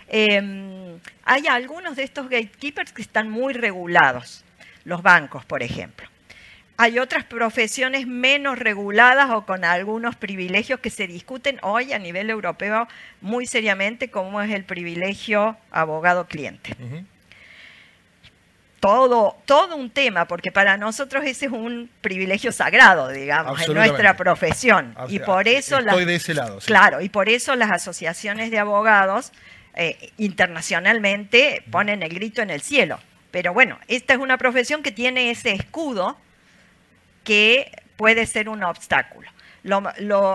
Em, 0.06 1.00
hay 1.24 1.48
algunos 1.48 1.96
de 1.96 2.04
estos 2.04 2.28
gatekeepers 2.28 2.92
que 2.92 3.02
están 3.02 3.28
muy 3.28 3.54
regulados, 3.54 4.44
los 4.84 5.02
bancos, 5.02 5.44
por 5.44 5.64
ejemplo. 5.64 6.11
Hay 6.76 6.98
otras 6.98 7.24
profesiones 7.24 8.06
menos 8.06 8.58
reguladas 8.58 9.30
o 9.30 9.44
con 9.44 9.64
algunos 9.64 10.16
privilegios 10.16 10.80
que 10.80 10.90
se 10.90 11.06
discuten 11.06 11.58
hoy 11.62 11.92
a 11.92 11.98
nivel 11.98 12.30
europeo 12.30 12.88
muy 13.20 13.46
seriamente, 13.46 14.10
como 14.10 14.40
es 14.40 14.50
el 14.50 14.64
privilegio 14.64 15.56
abogado-cliente. 15.70 16.74
Todo, 18.80 19.36
todo 19.46 19.76
un 19.76 19.90
tema, 19.90 20.26
porque 20.26 20.50
para 20.50 20.76
nosotros 20.76 21.24
ese 21.24 21.46
es 21.46 21.52
un 21.52 21.88
privilegio 22.00 22.50
sagrado, 22.50 23.10
digamos, 23.10 23.62
en 23.62 23.74
nuestra 23.74 24.16
profesión. 24.16 24.96
Y 25.08 25.20
por 25.20 25.46
eso 25.46 25.78
Estoy 25.78 26.04
de 26.04 26.16
ese 26.16 26.34
lado. 26.34 26.58
Claro, 26.64 27.00
y 27.00 27.08
por 27.08 27.28
eso 27.28 27.54
las 27.54 27.70
asociaciones 27.70 28.50
de 28.50 28.58
abogados 28.58 29.32
eh, 29.74 30.10
internacionalmente 30.18 31.62
ponen 31.70 32.02
el 32.02 32.12
grito 32.12 32.42
en 32.42 32.50
el 32.50 32.60
cielo. 32.60 32.98
Pero 33.30 33.54
bueno, 33.54 33.78
esta 33.88 34.14
es 34.14 34.20
una 34.20 34.36
profesión 34.36 34.82
que 34.82 34.90
tiene 34.90 35.30
ese 35.30 35.52
escudo 35.52 36.18
que 37.24 37.70
puede 37.96 38.26
ser 38.26 38.48
un 38.48 38.62
obstáculo. 38.62 39.28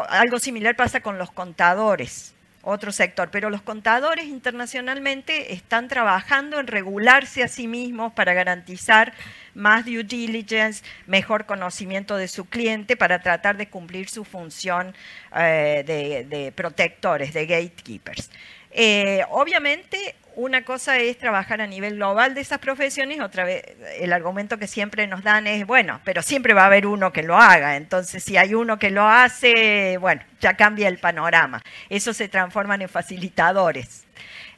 algo 0.10 0.40
similar 0.40 0.76
pasa 0.76 1.02
con 1.02 1.18
los 1.18 1.32
contadores, 1.32 2.34
otro 2.70 2.92
sector, 2.92 3.30
pero 3.32 3.50
los 3.50 3.62
contadores 3.62 4.26
internacionalmente 4.26 5.54
están 5.54 5.88
trabajando 5.88 6.60
en 6.60 6.68
regularse 6.68 7.42
a 7.42 7.48
sí 7.48 7.66
mismos 7.66 8.12
para 8.12 8.34
garantizar 8.34 9.14
más 9.54 9.86
due 9.86 10.04
diligence, 10.04 10.84
mejor 11.06 11.46
conocimiento 11.46 12.18
de 12.18 12.28
su 12.28 12.44
cliente 12.44 12.98
para 12.98 13.22
tratar 13.22 13.56
de 13.56 13.70
cumplir 13.70 14.10
su 14.10 14.26
función 14.26 14.94
eh, 15.36 16.26
de, 16.30 16.52
protectores, 16.54 17.34
de 17.34 17.46
gatekeepers. 17.46 18.30
Eh, 18.80 19.24
obviamente, 19.32 20.14
una 20.36 20.64
cosa 20.64 21.00
es 21.00 21.18
trabajar 21.18 21.62
a 21.62 21.66
nivel 21.66 21.96
global 21.96 22.36
de 22.36 22.42
esas 22.42 22.60
profesiones, 22.60 23.20
otra 23.20 23.44
vez 23.44 23.64
el 24.00 24.14
argumento 24.14 24.60
que 24.60 24.68
siempre 24.68 25.08
nos 25.08 25.24
dan 25.24 25.48
es, 25.48 25.66
bueno, 25.66 26.00
pero 26.04 26.22
siempre 26.22 26.54
va 26.54 26.62
a 26.62 26.66
haber 26.68 26.86
uno 26.86 27.12
que 27.12 27.24
lo 27.24 27.36
haga, 27.38 27.76
entonces 27.76 28.24
si 28.24 28.38
hay 28.38 28.54
uno 28.54 28.78
que 28.78 28.92
lo 28.92 29.08
hace, 29.08 29.98
bueno, 29.98 30.22
ya 30.40 30.54
cambia 30.56 30.90
el 30.90 31.00
panorama. 31.00 31.64
Eso 31.90 32.14
se 32.14 32.30
transforman 32.30 32.84
en 32.84 32.88
facilitadores. 32.88 34.06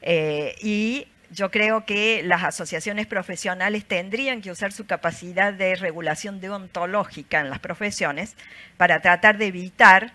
Eh, 0.02 0.54
y 0.62 1.08
yo 1.32 1.50
creo 1.50 1.86
que 1.86 2.22
las 2.24 2.44
asociaciones 2.44 3.08
profesionales 3.08 3.86
tendrían 3.86 4.42
que 4.42 4.52
usar 4.52 4.74
su 4.74 4.86
capacidad 4.86 5.54
de 5.54 5.76
regulación 5.76 6.42
deontológica 6.42 7.40
en 7.40 7.50
las 7.50 7.60
profesiones 7.60 8.36
para 8.76 9.00
tratar 9.02 9.38
de 9.38 9.46
evitar 9.46 10.12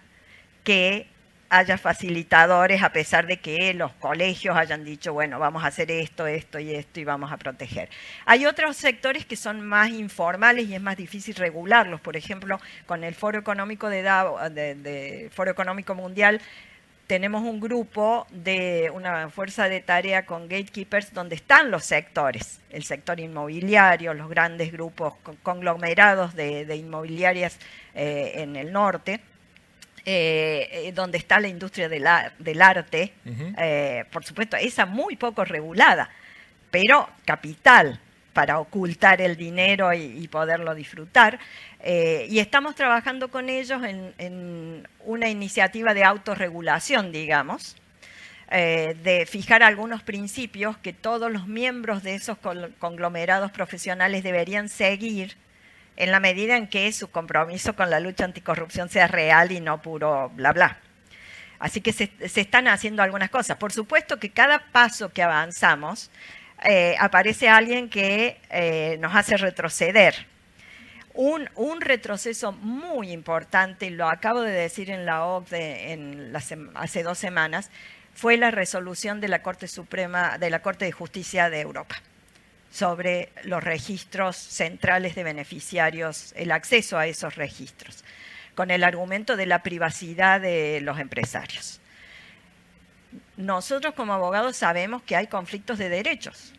que 0.62 1.08
haya 1.48 1.78
facilitadores 1.78 2.83
a 2.83 2.92
pesar 2.92 3.26
de 3.26 3.38
que 3.38 3.72
los 3.74 3.92
colegios 3.92 4.57
hayan 4.57 4.85
dicho, 4.85 5.12
bueno, 5.12 5.38
vamos 5.38 5.64
a 5.64 5.68
hacer 5.68 5.90
esto, 5.90 6.26
esto 6.26 6.59
y 6.59 6.74
esto 6.74 7.00
y 7.00 7.04
vamos 7.04 7.33
a 7.33 7.37
proteger. 7.37 7.88
Hay 8.24 8.46
otros 8.46 8.76
sectores 8.76 9.24
que 9.24 9.37
son 9.37 9.61
más 9.61 9.90
informales 9.90 10.68
y 10.68 10.74
es 10.74 10.80
más 10.80 10.96
difícil 10.96 11.35
regularlos. 11.35 12.00
Por 12.00 12.16
ejemplo, 12.16 12.61
con 12.87 13.04
el 13.04 13.14
Foro 13.14 13.38
Económico 13.38 13.88
de, 13.88 15.30
Foro 15.33 15.50
Económico 15.50 15.94
Mundial 15.94 16.40
tenemos 17.07 17.42
un 17.42 17.61
grupo 17.61 18.26
de 18.30 18.90
una 18.94 19.28
fuerza 19.28 19.68
de 19.68 19.80
tarea 19.80 20.24
con 20.24 20.48
gatekeepers 20.48 21.12
donde 21.12 21.35
están 21.35 21.70
los 21.70 21.85
sectores, 21.85 22.61
el 22.70 22.83
sector 22.85 23.20
inmobiliario, 23.20 24.14
los 24.14 24.30
grandes 24.30 24.72
grupos 24.72 25.12
conglomerados 25.42 26.35
de, 26.35 26.74
inmobiliarias 26.74 27.59
eh, 27.94 28.33
en 28.37 28.57
el 28.57 28.72
norte 28.72 29.20
eh, 30.06 30.68
eh, 30.70 30.92
donde 30.92 31.16
está 31.16 31.40
la 31.40 31.48
industria 31.48 31.88
del, 31.88 32.06
arte, 32.60 33.14
eh, 33.24 34.04
por 34.12 34.22
supuesto, 34.22 34.54
esa 34.58 34.84
muy 34.84 35.16
poco 35.16 35.46
regulada, 35.46 36.10
pero 36.70 37.08
capital 37.24 37.98
para 38.34 38.58
ocultar 38.58 39.22
el 39.22 39.36
dinero 39.36 39.94
y, 39.94 40.28
poderlo 40.28 40.74
disfrutar. 40.74 41.38
y 41.82 42.38
estamos 42.38 42.74
trabajando 42.74 43.28
con 43.28 43.48
ellos 43.48 43.80
en, 43.82 44.86
una 45.06 45.28
iniciativa 45.28 45.94
de 45.94 46.04
autorregulación, 46.04 47.10
digamos, 47.10 47.76
de 48.50 49.26
fijar 49.26 49.62
algunos 49.62 50.02
principios 50.02 50.76
que 50.76 50.92
todos 50.92 51.32
los 51.32 51.46
miembros 51.46 52.02
de 52.02 52.16
esos 52.16 52.36
conglomerados 52.78 53.52
profesionales 53.52 54.22
deberían 54.22 54.68
seguir 54.68 55.36
en 55.96 56.11
la 56.11 56.20
medida 56.20 56.57
en 56.57 56.68
que 56.68 56.92
su 56.92 57.11
compromiso 57.11 57.76
con 57.76 57.90
la 57.90 58.00
lucha 58.00 58.24
anticorrupción 58.24 58.88
sea 58.88 59.07
real 59.07 59.52
y 59.52 59.61
no 59.61 59.80
puro 59.80 60.30
bla 60.30 60.52
bla. 60.52 60.78
Así 61.59 61.80
que 61.80 61.92
se, 61.92 62.11
están 62.20 62.68
haciendo 62.68 63.02
algunas 63.02 63.30
cosas. 63.30 63.57
Por 63.57 63.72
supuesto 63.72 64.18
que 64.18 64.30
cada 64.30 64.59
paso 64.72 65.11
que 65.11 65.22
avanzamos 65.22 66.11
eh, 66.64 66.96
aparece 66.98 67.48
alguien 67.48 67.88
que 67.88 68.40
eh, 68.50 68.96
nos 69.00 69.14
hace 69.14 69.37
retroceder. 69.37 70.26
Un, 71.14 71.48
retroceso 71.80 72.50
muy 72.50 73.12
importante, 73.12 73.87
y 73.87 73.90
lo 73.90 74.09
acabo 74.09 74.40
de 74.40 74.50
decir 74.50 74.90
en 74.90 75.07
la 75.07 75.24
OCDE 75.26 75.92
en 75.92 76.33
hace 76.74 77.02
dos 77.04 77.18
semanas, 77.18 77.70
fue 78.14 78.37
la 78.37 78.50
resolución 78.50 79.20
de 79.20 79.28
la 79.28 79.40
Corte 79.40 79.68
Suprema, 79.68 80.38
de 80.38 80.50
la 80.50 80.61
Corte 80.61 80.87
de 80.87 80.92
Justicia 80.92 81.50
de 81.50 81.61
Europa 81.61 81.96
sobre 82.74 83.28
los 83.44 83.62
registros 83.62 84.34
centrales 84.37 85.14
de 85.14 85.22
beneficiarios, 85.22 86.32
el 86.34 86.50
acceso 86.50 86.98
a 86.98 87.06
esos 87.06 87.37
registros, 87.37 88.02
con 88.56 88.72
el 88.72 88.82
argumento 88.82 89.37
de 89.37 89.46
la 89.46 89.62
privacidad 89.62 90.40
de 90.40 90.80
los 90.80 90.98
empresarios. 90.98 91.80
Nosotros 93.37 93.94
como 93.94 94.12
abogados 94.12 94.56
sabemos 94.56 95.02
que 95.04 95.14
hay 95.14 95.28
conflictos 95.28 95.78
de 95.78 95.88
derechos, 95.88 96.52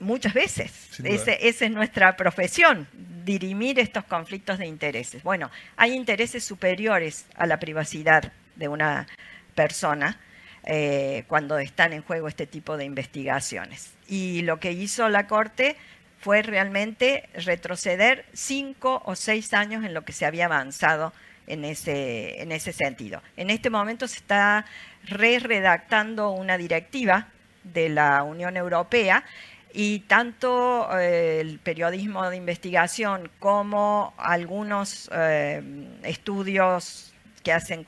muchas 0.00 0.32
veces. 0.32 0.72
esa 1.04 1.32
es 1.32 1.70
nuestra 1.70 2.16
profesión, 2.16 2.88
dirimir 3.22 3.78
estos 3.78 4.04
conflictos 4.04 4.56
de 4.56 4.66
intereses. 4.66 5.22
Bueno, 5.22 5.50
hay 5.76 5.92
intereses 5.92 6.42
superiores 6.42 7.26
a 7.34 7.44
la 7.44 7.60
privacidad 7.60 8.32
de 8.54 8.68
una 8.68 9.06
persona 9.54 10.18
eh, 10.64 11.24
cuando 11.28 11.58
están 11.58 11.92
en 11.92 12.00
juego 12.00 12.28
este 12.28 12.46
tipo 12.46 12.78
de 12.78 12.86
investigaciones. 12.86 13.95
Y 14.08 14.42
lo 14.42 14.60
que 14.60 14.72
hizo 14.72 15.08
la 15.08 15.26
Corte 15.26 15.76
fue 16.20 16.42
realmente 16.42 17.28
retroceder 17.34 18.24
cinco 18.32 19.02
o 19.04 19.14
seis 19.14 19.52
años 19.54 19.84
en 19.84 19.94
lo 19.94 20.04
que 20.04 20.12
se 20.12 20.26
había 20.26 20.46
avanzado 20.46 21.12
en 21.46 21.64
ese, 21.64 22.42
en 22.42 22.52
ese 22.52 22.72
sentido. 22.72 23.22
En 23.36 23.50
este 23.50 23.70
momento 23.70 24.08
se 24.08 24.16
está 24.16 24.64
re-redactando 25.04 26.30
una 26.30 26.58
directiva 26.58 27.28
de 27.62 27.88
la 27.88 28.22
Unión 28.22 28.56
Europea 28.56 29.24
y 29.72 30.00
tanto 30.00 30.88
eh, 30.98 31.40
el 31.40 31.58
periodismo 31.58 32.28
de 32.30 32.36
investigación 32.36 33.30
como 33.38 34.14
algunos 34.16 35.10
eh, 35.12 35.62
estudios 36.02 37.12
que 37.46 37.52
hacen 37.52 37.84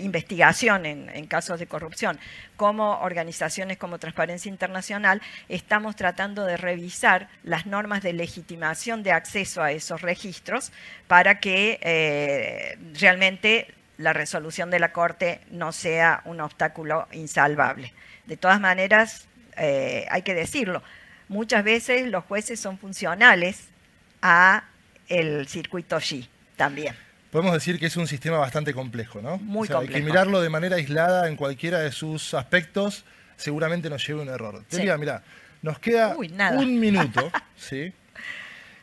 investigación 0.00 0.84
en, 0.84 1.26
casos 1.28 1.60
de 1.60 1.68
corrupción, 1.68 2.18
como 2.56 2.98
organizaciones 2.98 3.78
como 3.78 4.00
Transparencia 4.00 4.48
Internacional, 4.48 5.22
estamos 5.48 5.94
tratando 5.94 6.44
de 6.44 6.56
revisar 6.56 7.28
las 7.44 7.64
normas 7.64 8.02
de 8.02 8.12
legitimación 8.12 9.04
de 9.04 9.12
acceso 9.12 9.62
a 9.62 9.70
esos 9.70 10.02
registros 10.02 10.72
para 11.06 11.38
que 11.38 11.78
eh, 11.80 12.76
realmente 12.98 13.72
la 13.98 14.12
resolución 14.12 14.68
de 14.68 14.80
la 14.80 14.90
Corte 14.90 15.42
no 15.52 15.70
sea 15.70 16.20
un 16.24 16.40
obstáculo 16.40 17.06
insalvable. 17.12 17.92
De 18.26 18.36
todas 18.36 18.60
maneras, 18.60 19.28
eh, 19.56 20.06
hay 20.10 20.22
que 20.22 20.34
decirlo, 20.34 20.82
muchas 21.28 21.62
veces 21.62 22.08
los 22.08 22.24
jueces 22.24 22.58
son 22.58 22.78
funcionales 22.78 23.68
a 24.22 24.64
el 25.08 25.46
circuito 25.46 25.98
G 25.98 26.26
también. 26.56 26.96
Podemos 27.30 27.52
decir 27.52 27.78
que 27.78 27.86
es 27.86 27.96
un 27.96 28.06
sistema 28.06 28.38
bastante 28.38 28.74
complejo, 28.74 29.20
¿no? 29.22 29.38
Muy 29.38 29.68
complejo. 29.68 29.94
que 29.94 30.04
mirarlo 30.04 30.40
de 30.40 30.48
manera 30.48 30.76
aislada 30.76 31.28
en 31.28 31.36
cualquiera 31.36 31.80
de 31.80 31.92
sus 31.92 32.34
aspectos 32.34 33.04
seguramente 33.36 33.88
nos 33.88 34.06
lleve 34.06 34.20
a 34.20 34.22
un 34.22 34.28
error. 34.28 34.64
Sí. 34.68 34.82
mira, 34.98 35.22
nos 35.62 35.78
queda 35.78 36.16
un 36.16 36.80
minuto, 36.80 37.30
¿sí? 37.56 37.92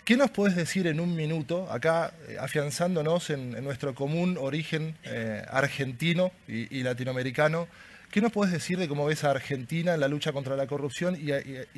¿Qué 0.04 0.18
nos 0.18 0.30
puedes 0.30 0.56
decir 0.56 0.86
en 0.86 1.00
un 1.00 1.16
minuto, 1.16 1.68
acá 1.72 2.14
eh, 2.28 2.38
afianzándonos 2.40 3.32
en, 3.32 3.64
nuestro 3.64 3.96
común 3.96 4.38
origen 4.40 4.96
eh, 5.04 5.44
argentino 5.50 6.32
y, 6.48 6.84
latinoamericano? 6.84 7.68
¿Qué 8.12 8.22
nos 8.22 8.32
puedes 8.32 8.54
decir 8.54 8.78
de 8.78 8.88
cómo 8.88 9.06
ves 9.06 9.24
a 9.24 9.32
Argentina 9.32 9.94
en 9.94 10.00
la 10.00 10.08
lucha 10.08 10.32
contra 10.32 10.56
la 10.56 10.68
corrupción 10.68 11.18
y, 11.20 11.32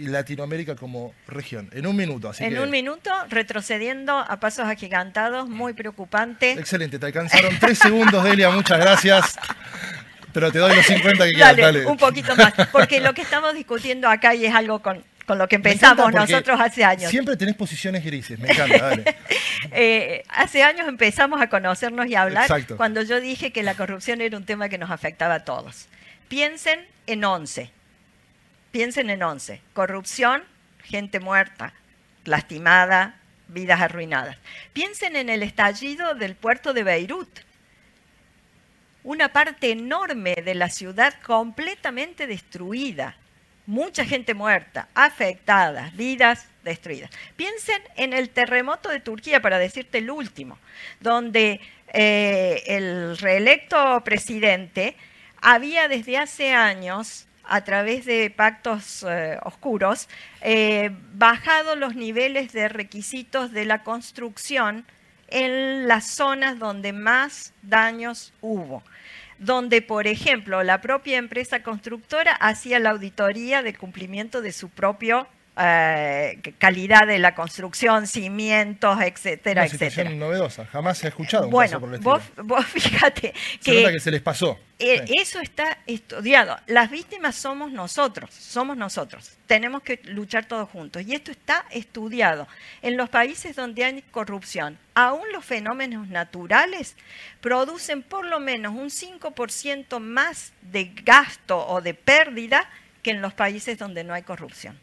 Latinoamérica 0.08 0.76
como 0.76 1.13
región? 1.28 1.70
En 1.74 1.88
un 1.88 1.96
minuto, 1.96 2.30
así 2.30 2.44
En 2.44 2.60
un 2.60 2.70
minuto, 2.70 3.12
retrocediendo 3.30 4.18
a 4.18 4.40
pasos 4.40 4.66
agigantados, 4.66 5.50
muy 5.50 5.74
preocupante. 5.74 6.52
Excelente, 6.52 7.00
te 7.00 7.08
alcanzaron 7.08 7.58
tres 7.60 7.80
segundos, 7.80 8.24
Delia, 8.24 8.50
muchas 8.50 8.80
gracias. 8.80 9.38
Pero 10.32 10.52
te 10.52 10.60
doy 10.60 10.76
los 10.76 10.86
50 10.86 11.26
que 11.26 11.34
quieras, 11.34 11.58
dale. 11.58 11.86
Un 11.86 11.98
poquito 11.98 12.36
más, 12.36 12.54
porque 12.72 13.00
lo 13.00 13.13
que 13.13 13.24
estamos 13.24 13.56
discutiendo 13.56 14.08
acá 14.08 14.36
y 14.36 14.46
es 14.46 14.54
algo 14.54 14.80
con, 14.82 15.04
con 15.26 15.38
lo 15.40 15.48
que 15.48 15.56
empezamos 15.56 16.13
nosotros 16.13 16.60
hace 16.60 16.84
años. 16.84 17.10
Siempre 17.10 17.36
tenés 17.36 17.56
posiciones 17.56 18.04
grises, 18.06 18.38
me 18.40 18.52
encanta, 18.52 18.78
dale. 18.78 19.16
Eh, 19.72 20.24
hace 20.30 20.63
años 20.63 20.88
empezamos 20.88 21.42
a 21.42 21.50
conocernos 21.50 22.08
y 22.08 22.16
a 22.16 22.22
hablar 22.22 22.48
cuando 22.78 23.02
yo 23.02 23.20
dije 23.20 23.52
que 23.52 23.63
la 23.63 23.74
corrupción 23.74 24.22
era 24.22 24.38
un 24.38 24.46
tema 24.46 24.70
que 24.70 24.78
nos 24.78 24.92
afectaba 24.92 25.36
a 25.36 25.46
todos. 25.46 25.88
Piensen 26.28 26.86
en 27.06 27.24
11. 27.24 27.72
Piensen 28.72 29.10
en 29.10 29.24
11. 29.24 29.62
Corrupción, 29.74 30.44
gente 30.84 31.20
muerta, 31.20 31.74
lastimada, 32.26 33.20
vidas 33.48 33.82
arruinadas. 33.82 34.38
Piensen 34.74 35.16
en 35.16 35.30
el 35.30 35.44
estallido 35.44 36.16
del 36.16 36.36
puerto 36.36 36.74
de 36.74 36.84
Beirut. 36.84 37.40
Una 39.04 39.32
parte 39.32 39.72
enorme 39.72 40.36
de 40.44 40.56
la 40.56 40.70
ciudad 40.70 41.13
completamente 41.22 42.28
destruida 42.28 43.16
mucha 43.68 44.06
gente 44.06 44.34
muerta, 44.34 44.88
afectada, 44.96 45.92
vidas 45.94 46.48
destruidas. 46.63 47.12
Piensen 47.36 47.82
en 47.98 48.13
el 48.13 48.30
terremoto 48.30 48.90
de 48.90 49.02
Turquía, 49.02 49.42
para 49.42 49.60
decirte 49.60 50.00
el 50.00 50.10
último, 50.10 50.58
donde 51.02 51.60
eh, 51.94 52.63
el 52.66 53.18
reelecto 53.18 54.02
presidente 54.04 54.96
había 55.41 55.88
desde 55.88 56.17
hace 56.17 56.54
años, 56.54 57.28
a 57.43 57.63
través 57.63 58.06
de 58.06 58.30
pactos 58.30 59.06
eh, 59.08 59.38
oscuros, 59.43 60.10
eh, 60.41 60.91
bajado 61.13 61.76
los 61.76 61.95
niveles 61.95 62.52
de 62.52 62.67
requisitos 62.67 63.52
de 63.52 63.65
la 63.65 63.84
construcción 63.84 64.86
en 65.30 65.88
las 65.88 66.15
zonas 66.15 66.60
donde 66.60 66.93
más 66.93 67.54
daños 67.62 68.34
hubo 68.41 68.84
donde, 69.39 69.82
por 69.82 70.08
ejemplo, 70.08 70.63
la 70.63 70.82
propia 70.82 71.17
empresa 71.17 71.62
constructora 71.62 72.34
hacía 72.34 72.80
la 72.80 72.91
auditoría 72.91 73.62
de 73.62 73.76
cumplimiento 73.76 74.41
de 74.41 74.52
su 74.52 74.69
propio 74.69 75.28
eh, 75.60 76.39
calidad 76.58 77.08
de 77.08 77.20
la 77.20 77.34
construcción, 77.36 78.08
cimientos, 78.08 79.00
etcétera, 79.02 79.63
Una 79.63 79.72
etcétera. 79.72 80.10
novedosa, 80.12 80.65
jamás 80.65 80.98
se 81.00 81.08
ha 81.08 81.10
escuchado 81.10 81.50
bueno, 81.50 81.80
por 81.80 82.00
vos, 82.00 82.22
vos, 82.43 82.65
fíjate 82.65 83.34
que, 83.63 83.91
que 83.91 84.00
se 84.00 84.12
les 84.12 84.22
pasó. 84.22 84.58
Eh, 84.80 85.06
eso 85.20 85.39
está 85.39 85.80
estudiado. 85.88 86.56
Las 86.67 86.91
víctimas 86.91 87.36
somos 87.36 87.72
nosotros, 87.72 88.30
somos 88.32 88.78
nosotros. 88.78 89.32
Tenemos 89.48 89.82
que 89.82 90.00
luchar 90.04 90.46
todos 90.46 90.70
juntos. 90.70 91.02
Y 91.08 91.15
esto 91.15 91.32
está 91.32 91.65
estudiado. 91.72 92.48
En 92.84 92.96
los 92.96 93.10
países 93.10 93.56
donde 93.56 93.84
hay 93.84 94.04
corrupción, 94.12 94.78
aún 94.93 95.24
los 95.34 95.43
fenómenos 95.43 96.08
naturales 96.10 96.96
producen 97.41 98.04
por 98.04 98.26
lo 98.26 98.39
menos 98.39 98.76
un 98.76 98.89
5% 98.89 100.00
más 100.00 100.54
de 100.62 100.91
gasto 101.04 101.65
o 101.67 101.82
de 101.82 101.96
pérdida 101.96 102.70
que 103.02 103.12
en 103.12 103.22
los 103.22 103.34
países 103.34 103.80
donde 103.80 104.04
no 104.04 104.13
hay 104.13 104.22
corrupción. 104.22 104.78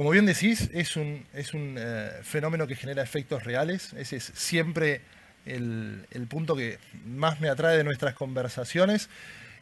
Como 0.00 0.12
bien 0.12 0.24
decís, 0.24 0.70
es 0.72 0.96
un, 0.96 1.26
es 1.34 1.52
un 1.52 1.76
eh, 1.78 2.08
fenómeno 2.22 2.66
que 2.66 2.74
genera 2.74 3.02
efectos 3.02 3.44
reales. 3.44 3.92
Ese 3.98 4.16
es 4.16 4.32
siempre 4.34 5.02
el, 5.44 6.06
punto 6.26 6.56
que 6.56 6.78
más 7.04 7.38
me 7.38 7.50
atrae 7.50 7.76
de 7.76 7.84
nuestras 7.84 8.14
conversaciones. 8.14 9.10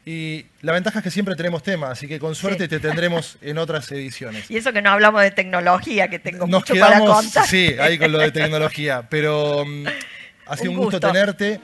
Y 0.05 0.45
la 0.61 0.71
ventaja 0.71 0.99
es 0.99 1.03
que 1.03 1.11
siempre 1.11 1.35
tenemos 1.35 1.61
temas, 1.61 1.89
así 1.91 2.07
que 2.07 2.19
con 2.19 2.35
suerte 2.35 2.69
te 2.69 2.79
tendremos 2.79 3.37
en 3.41 3.57
otras 3.57 3.91
ediciones. 3.91 4.49
Y 4.49 4.55
eso 4.55 4.71
que 4.71 4.81
no 4.81 4.91
hablamos 4.91 5.23
de 5.23 5.31
tecnología, 5.31 6.07
que 6.07 6.19
tengo 6.19 6.47
mucho 6.47 6.73
para 6.73 6.99
contar. 6.99 7.45
Sí, 7.45 7.75
ahí 7.77 7.97
con 7.97 8.09
lo 8.09 8.19
de 8.19 8.31
tecnología. 8.31 9.05
Pero 9.09 9.65
mm, 9.65 9.87
ha 10.45 10.55
sido 10.55 10.71
un, 10.71 10.77
gusto 10.77 11.01
tenerte. 11.01 11.59